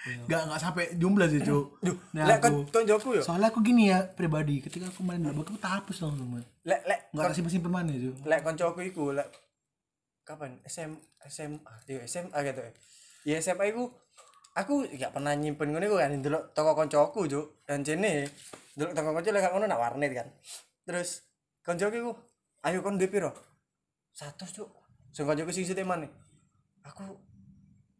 nggak 0.00 0.42
nggak 0.48 0.60
sampai 0.60 0.84
jumlah 0.96 1.28
sih 1.28 1.44
cuk. 1.44 1.64
Nah, 2.16 2.24
lek 2.24 2.40
aku, 2.40 2.64
kon 2.64 2.82
konjoku 2.82 3.20
yo 3.20 3.22
soalnya 3.22 3.52
aku 3.52 3.60
gini 3.60 3.92
ya 3.92 4.00
pribadi. 4.08 4.64
Ketika 4.64 4.88
aku 4.88 5.04
main 5.04 5.20
bola 5.20 5.44
aku 5.44 5.60
tak 5.60 5.84
hapus 5.84 6.08
langsung 6.08 6.40
lek 6.64 6.80
lek 6.88 7.00
nggak 7.12 7.24
ada 7.28 7.34
simpen 7.36 7.52
simpen 7.52 7.72
mana 7.72 7.92
cuk. 7.92 8.16
lek 8.24 8.40
koncoku 8.40 8.80
iku 8.80 9.12
lek 9.12 9.28
kapan? 10.24 10.56
SM 10.64 10.96
SMA 11.28 11.72
iya 11.84 12.00
SMA 12.08 12.38
gitu 12.48 12.60
ya. 12.64 12.72
Ya 13.28 13.36
SMA 13.44 13.68
iku 13.68 13.92
aku 14.56 14.88
gak 14.96 15.12
pernah 15.12 15.36
nyimpen 15.36 15.76
iku 15.76 15.96
kan 16.00 16.16
ndelok 16.16 16.56
toko 16.56 16.72
koncoku 16.72 17.28
juk 17.28 17.46
dan 17.68 17.84
jene 17.84 18.24
ndelok 18.80 18.92
toko 18.96 19.12
konco 19.12 19.28
lek 19.28 19.52
ngono 19.52 19.68
nak 19.68 19.80
warnet 19.84 20.12
kan. 20.16 20.28
Terus 20.88 21.28
koncoku 21.60 21.96
iku 22.00 22.12
ayo 22.64 22.80
kon 22.80 22.96
duwe 22.96 23.12
piro? 23.12 23.36
100 24.16 24.56
juk 24.56 24.68
sing 25.12 25.28
koncoku 25.28 25.52
sing 25.52 25.68
sithik 25.68 25.84
maneh. 25.84 26.08
Aku 26.88 27.04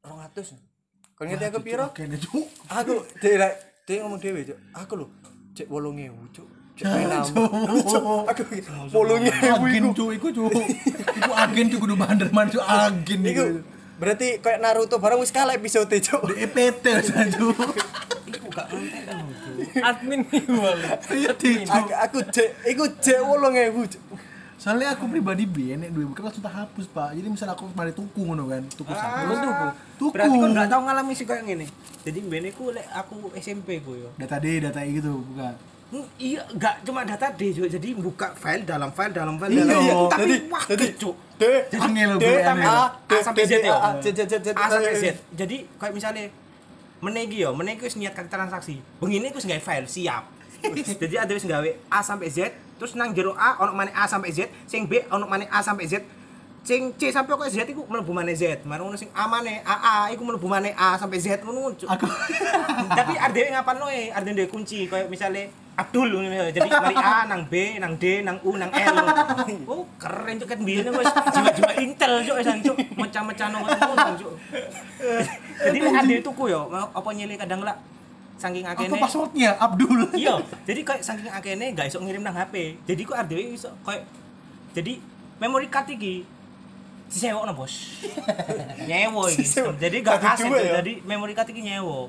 200 0.00 0.69
kon 1.20 1.28
ngerti 1.28 1.46
aku 1.52 1.60
piro? 1.60 1.84
oke 1.92 2.00
deh 2.00 2.16
cuk. 2.16 2.48
Aku 2.72 3.04
dia 3.20 3.52
dia 3.84 3.96
ngomong 4.00 4.16
dewe 4.16 4.40
cuk. 4.40 4.56
Aku 4.72 4.92
lho 4.96 5.06
cek 5.52 5.68
8000 5.68 6.16
cuk. 6.32 6.48
Cek 6.80 6.84
penam. 6.88 7.24
cuk. 7.28 8.24
Aku 8.24 8.40
8000 8.48 8.88
agen 9.28 9.84
iku. 9.84 9.88
Cuk 9.92 10.10
iku 10.16 10.28
cuk. 10.32 10.48
Iku 11.20 11.32
agen 11.36 11.66
cuk 11.68 11.80
kudu 11.84 11.94
bandar 12.00 12.32
man 12.32 12.48
cuk. 12.48 12.64
Agen 12.64 13.20
Iku 13.20 13.42
iku. 13.52 13.60
berarti 14.00 14.40
kayak 14.40 14.64
Naruto 14.64 14.96
barang 14.96 15.20
wis 15.20 15.28
kalah 15.28 15.52
episode 15.52 15.92
cuk. 15.92 16.32
di 16.32 16.40
EPT 16.40 16.84
cuk. 17.36 17.52
Iku 18.24 18.46
gak 18.48 18.66
konten 18.72 19.04
kan 19.04 19.20
admin 19.84 20.24
nih 20.32 20.42
iya 21.14 21.30
Aku 21.68 21.92
aku 21.92 22.18
cek 22.32 22.64
iku 22.64 22.88
cek 22.96 23.20
8000 23.20 23.92
cuk. 23.92 24.02
Soalnya 24.60 24.92
aku 24.92 25.08
pribadi 25.08 25.48
bi 25.48 25.72
nek 25.72 25.88
duwe 25.88 26.04
bukan 26.06 26.20
langsung 26.22 26.44
tak 26.44 26.52
hapus 26.52 26.84
pak 26.86 27.16
jadi 27.16 27.26
misal 27.26 27.48
aku 27.48 27.64
mari 27.72 27.90
tuku 27.90 28.20
ngono 28.20 28.44
kan 28.44 28.60
tuku 28.68 28.92
Ah, 28.92 29.24
satu 29.24 29.34
tuku. 29.34 29.66
tuku 29.96 30.12
Berarti 30.12 30.36
kan 30.36 30.50
nggak 30.52 30.68
tahu 30.68 30.82
ngalami 30.84 31.12
sih 31.12 31.24
kayak 31.24 31.42
gini. 31.44 31.66
Jadi 32.00 32.18
mbene 32.20 32.48
ku 32.50 32.68
lek 32.68 32.84
aku 32.90 33.32
SMP 33.34 33.80
ku 33.80 33.96
yo. 33.96 34.12
data 34.14 34.36
D 34.36 34.60
data 34.60 34.78
I 34.78 34.92
gitu 34.92 35.24
bukan 35.24 35.56
Hmm, 35.90 36.06
Iya, 36.16 36.46
nggak 36.46 36.86
cuma 36.86 37.02
data 37.02 37.34
D 37.34 37.50
juga. 37.50 37.66
Jadi 37.68 37.98
buka 37.98 38.30
file 38.32 38.62
dalam 38.62 38.92
file 38.92 39.10
dalam 39.10 39.34
file 39.34 39.50
Iya, 39.50 39.64
dalam 39.64 39.82
iya. 39.82 39.94
Tapi 40.06 40.20
Jadi- 40.22 40.42
wah 40.46 40.64
jadi- 40.64 40.94
cuk. 40.94 41.16
D 41.34 41.42
angel 41.74 42.10
D 42.14 42.24
sampai 42.38 42.66
A 42.68 42.76
A 42.86 43.16
sampai 43.18 43.42
Z 43.42 43.52
ya? 43.58 43.74
A 44.54 44.64
sampai 44.68 44.94
Z. 44.94 45.04
Jadi 45.34 45.56
kayak 45.74 45.90
misalnya 45.90 46.22
menegi 47.00 47.40
yo, 47.40 47.50
menegi 47.50 47.80
wis 47.82 47.96
niat 47.96 48.14
transaksi. 48.14 48.78
Begini 49.00 49.32
ku 49.32 49.40
gawe 49.40 49.58
file 49.58 49.88
siap. 49.88 50.28
Jadi 51.02 51.14
ada 51.16 51.32
wis 51.32 51.42
gawe 51.42 51.68
A 51.88 51.98
sampai 52.00 52.28
Z, 52.28 52.54
terus 52.80 52.96
nang 52.96 53.12
jero 53.12 53.36
A 53.36 53.60
ono 53.60 53.76
maneh 53.76 53.92
A 53.92 54.08
sampai 54.08 54.32
Z, 54.32 54.48
sing 54.64 54.88
B 54.88 55.04
ono 55.12 55.28
maneh 55.28 55.44
A 55.52 55.60
sampai 55.60 55.84
Z. 55.84 56.00
Sing 56.60 56.92
C 56.96 57.08
sampai 57.12 57.36
kok 57.36 57.48
Z 57.52 57.68
iku 57.68 57.84
mlebu 57.84 58.12
maneh 58.16 58.32
Z. 58.32 58.64
Mari 58.64 58.80
ngono 58.80 58.96
sing 58.96 59.12
A 59.12 59.28
maneh 59.28 59.60
AA 59.60 60.16
iku 60.16 60.24
mlebu 60.24 60.48
maneh 60.48 60.72
A 60.72 60.96
sampai 60.96 61.20
Z 61.20 61.44
ngono. 61.44 61.76
Aku 61.76 62.04
Tapi 62.98 63.12
ardewe 63.20 63.52
ngapalno 63.52 63.92
e, 63.92 64.08
ardewe 64.08 64.44
duwe 64.44 64.48
kunci 64.48 64.88
kayak 64.88 65.12
misalnya 65.12 65.52
Abdul 65.76 66.08
ngono 66.08 66.32
misalnya. 66.32 66.56
Jadi 66.56 66.68
mari 66.72 66.96
A 66.96 67.28
nang 67.28 67.44
B 67.48 67.76
nang 67.76 67.92
D 68.00 68.24
nang 68.24 68.36
U 68.44 68.56
nang 68.56 68.72
L. 68.72 68.96
Oh, 69.72 69.84
keren 70.00 70.40
cuk 70.40 70.48
kan 70.48 70.60
biyen 70.64 70.88
wis 70.88 71.08
jiwa-jiwa 71.08 71.72
Intel 71.84 72.12
cuk 72.24 72.36
wis 72.40 72.48
cuk 72.64 72.76
mecah-mecah 72.96 73.48
nang 73.52 73.60
ngono 73.64 74.12
cuk. 74.20 74.32
Jadi 75.68 75.78
ardewe 75.84 76.20
tuku 76.24 76.44
yo 76.48 76.68
apa 76.72 77.08
nyele 77.12 77.36
kadang 77.36 77.60
lah 77.60 77.76
saking 78.40 78.64
apa 78.64 78.80
akene. 78.80 78.96
passwordnya 78.96 79.50
Abdul 79.60 80.08
Iya, 80.16 80.40
jadi 80.64 80.80
kayak 80.80 81.02
saking 81.04 81.28
akene 81.28 81.76
gak 81.76 81.92
iso 81.92 82.00
ngirim 82.00 82.24
nang 82.24 82.32
HP. 82.32 82.80
Jadi 82.88 83.00
kok 83.04 83.16
ardewe 83.20 83.52
iso 83.52 83.68
kayak 83.84 84.08
jadi 84.72 84.96
memory 85.36 85.68
card 85.68 85.92
iki 85.92 86.24
disewokno 87.12 87.52
bos. 87.52 88.00
nyewo 88.88 89.28
iki. 89.28 89.44
Disewa. 89.44 89.76
Jadi 89.76 89.96
gak 90.00 90.18
kaset 90.24 90.48
tuh, 90.48 90.56
ya? 90.56 90.80
jadi 90.80 91.04
memory 91.04 91.36
card 91.36 91.52
iki 91.52 91.60
nyewo. 91.60 92.08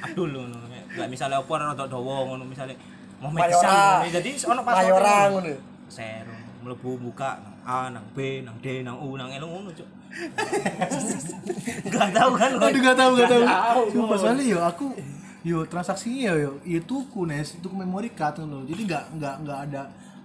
Abdul 0.00 0.32
ngono. 0.32 0.58
Gak 0.96 1.08
misalnya 1.12 1.44
opo 1.44 1.52
rada 1.60 1.84
dawa 1.84 2.14
ngono 2.32 2.48
misalnya 2.48 2.76
Muhammad 3.20 3.52
Mayora. 3.52 3.60
Isan 3.60 3.76
ngono. 3.76 4.08
Jadi 4.08 4.30
ono 4.48 4.60
password. 4.64 4.88
Mayora 4.88 5.16
ngono. 5.36 5.52
Seru 5.92 6.36
mlebu 6.62 6.90
buka 7.10 7.42
nang 7.42 7.56
A 7.66 7.78
nang 7.90 8.06
B 8.14 8.46
nang 8.46 8.54
D 8.62 8.86
nang 8.86 8.96
U 9.02 9.18
nang 9.18 9.28
L 9.28 9.44
ngono 9.44 9.68
cuk. 9.74 9.88
Gak 11.92 12.08
tahu 12.12 12.32
kan. 12.36 12.50
aduh 12.60 12.80
gak 12.80 12.96
tahu 12.96 13.10
gak 13.18 13.28
tahu. 13.32 13.44
Sumpah 13.92 14.16
soalnya 14.16 14.44
yo 14.44 14.58
aku 14.62 14.92
yo 15.42 15.66
transaksinya 15.66 16.32
yo 16.38 16.62
yo 16.62 16.80
tuku 16.82 17.26
nes 17.26 17.58
tuku 17.58 17.74
memory 17.74 18.14
card 18.14 18.42
loh 18.42 18.62
jadi 18.62 18.82
nggak 18.86 19.04
nggak 19.18 19.34
nggak 19.42 19.58
ada 19.70 19.82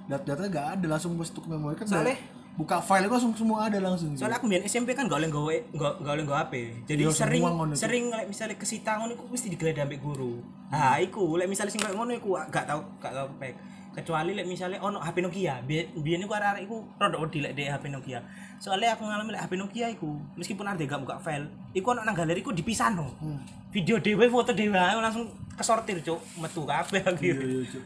data-data 0.07 0.43
nggak 0.47 0.67
ada 0.77 0.85
langsung 0.87 1.17
bos 1.17 1.33
tuku 1.33 1.49
memory 1.49 1.75
card 1.75 1.89
Soalnya- 1.89 2.37
buka 2.57 2.81
file 2.81 3.05
itu 3.05 3.13
langsung 3.13 3.33
semua 3.37 3.69
ada 3.69 3.77
langsung 3.77 4.17
Soalnya 4.17 4.41
aku 4.41 4.49
biar 4.49 4.65
SMP 4.65 4.97
kan 4.97 5.05
gak 5.05 5.21
oleh 5.21 5.29
gawe 5.29 5.55
gak 5.77 6.09
oleh 6.09 6.25
gawe 6.25 6.49
HP. 6.49 6.53
Jadi 6.89 7.01
Iya, 7.05 7.13
sering 7.13 7.43
sering 7.77 8.05
lek 8.09 8.25
misalnya 8.25 8.57
kesita 8.57 8.97
ngono 8.97 9.13
iku 9.13 9.29
mesti 9.29 9.53
digeledah 9.53 9.85
ambek 9.85 10.01
guru. 10.01 10.41
Nah, 10.73 10.97
iku 10.97 11.37
lek 11.37 11.45
misalnya 11.45 11.69
sing 11.69 11.85
ngono 11.85 12.17
iku 12.17 12.33
gak 12.49 12.65
tau 12.65 12.81
gak 12.97 13.13
tau 13.13 13.29
pek. 13.37 13.53
Kecuali 13.97 14.37
lek 14.37 14.45
misalnya 14.45 14.77
ono 14.77 15.01
HP 15.01 15.25
Nokia. 15.25 15.57
Biyen 15.65 15.89
biyen 15.97 16.21
iku 16.21 16.37
arek-arek 16.37 16.69
iku 16.69 16.85
rada 17.01 17.17
wedi 17.17 17.41
lek 17.41 17.57
dhek 17.57 17.73
HP 17.73 17.89
Nokia. 17.89 18.21
Soalnya 18.61 18.93
aku 18.93 19.09
ngalami 19.09 19.33
lek 19.33 19.41
HP 19.41 19.57
Nokia 19.57 19.89
iku 19.89 20.21
meskipun 20.37 20.69
ada 20.69 20.77
gak 20.85 21.01
buka 21.01 21.17
file, 21.17 21.49
iku 21.73 21.97
ono 21.97 22.05
nang 22.05 22.13
galeri 22.13 22.45
iku 22.45 22.53
dipisahno. 22.53 23.09
Hmm. 23.17 23.41
Video 23.73 23.97
dhewe, 23.97 24.29
foto 24.29 24.53
dhewe 24.53 24.77
ae 24.77 24.93
langsung 25.01 25.25
kesortir, 25.57 25.97
Cuk. 26.05 26.21
Metu 26.37 26.61
kabeh 26.61 27.01
Iya, 27.01 27.09
akhirnya. 27.09 27.41
iya, 27.41 27.61
Cuk. 27.73 27.83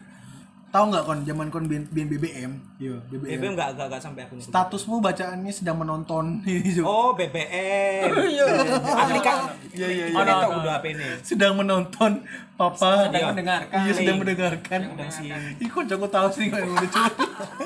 Tahu 0.71 0.87
nggak 0.87 1.03
kon 1.03 1.19
zaman 1.21 1.47
kon 1.47 1.65
bin, 1.65 1.83
bin 1.87 2.07
BBM 2.07 2.51
iya 2.77 2.95
BBM 3.05 3.37
BBM 3.37 3.53
gak 3.53 3.69
gak 3.75 3.87
gak 3.89 4.01
sampai 4.01 4.23
aku. 4.23 4.39
statusmu 4.39 4.99
bacaannya 4.99 5.51
sedang 5.51 5.77
menonton 5.77 6.39
ini 6.47 6.71
Cuk. 6.71 6.83
Oh, 6.83 7.11
BBM. 7.11 8.07
Iya. 8.07 8.45
Aplikasi. 8.81 9.51
Iya 9.73 9.87
iya 9.89 10.05
iya. 10.07 10.15
Ono 10.15 10.31
tok 10.33 10.49
kudu 10.53 10.69
HP 10.69 10.85
ini. 10.89 11.07
sedang 11.21 11.53
menonton 11.53 12.11
papa 12.55 13.03
Sedang 13.03 13.11
Iya. 13.13 13.27
mendengarkan. 13.29 13.77
iya 13.77 13.91
sedang 13.91 14.17
mendengarkan 14.17 14.79
sih. 15.09 15.27
Ih 15.59 15.67
kok 15.67 15.83
jangan 15.85 16.07
tahu 16.07 16.27
sih 16.31 16.47
kayak 16.47 16.63
udah 16.65 16.89
Cuk. 16.89 17.13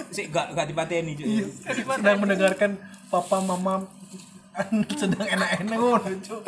Sik 0.10 0.26
gak 0.30 0.48
gak 0.52 0.65
dipateni 0.65 1.13
cuy. 1.13 1.26
Iya, 1.30 1.46
sedang 1.94 2.18
mendengarkan 2.20 2.72
papa 3.08 3.38
mama 3.39 3.86
sedang 4.98 5.24
enak-enak 5.24 5.78
Cuk. 6.22 6.41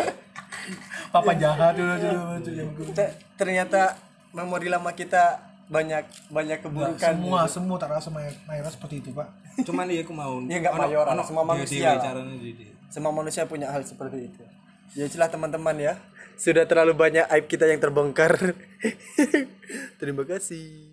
papa 1.08 1.32
jahat 1.34 1.72
dulu 1.72 1.94
dulu 2.42 2.92
ternyata 3.36 3.96
memori 4.32 4.68
lama 4.68 4.92
kita 4.92 5.40
banyak 5.68 6.04
banyak 6.32 6.64
keburukan 6.64 7.14
semua 7.20 7.44
semua 7.46 7.76
tak 7.76 7.92
rasa 7.92 8.08
may- 8.08 8.40
mayoritas 8.48 8.80
seperti 8.80 9.04
itu 9.04 9.10
pak. 9.12 9.28
Cuman 9.68 9.92
iya 9.92 10.02
aku 10.08 10.14
mau. 10.16 10.40
Ya, 10.52 10.58
nggak 10.64 10.74
mayoran, 10.80 11.16
semua 11.28 11.44
manusia 11.44 11.90
semua 12.88 13.12
manusia 13.12 13.44
punya 13.44 13.68
hal 13.68 13.84
seperti 13.84 14.32
itu. 14.32 14.42
Ya 14.96 15.12
itulah 15.12 15.28
teman-teman 15.28 15.76
ya. 15.76 16.00
Sudah 16.40 16.64
terlalu 16.64 16.96
banyak 16.96 17.26
aib 17.28 17.46
kita 17.52 17.68
yang 17.68 17.84
terbongkar. 17.84 18.56
Terima 20.00 20.24
kasih 20.24 20.87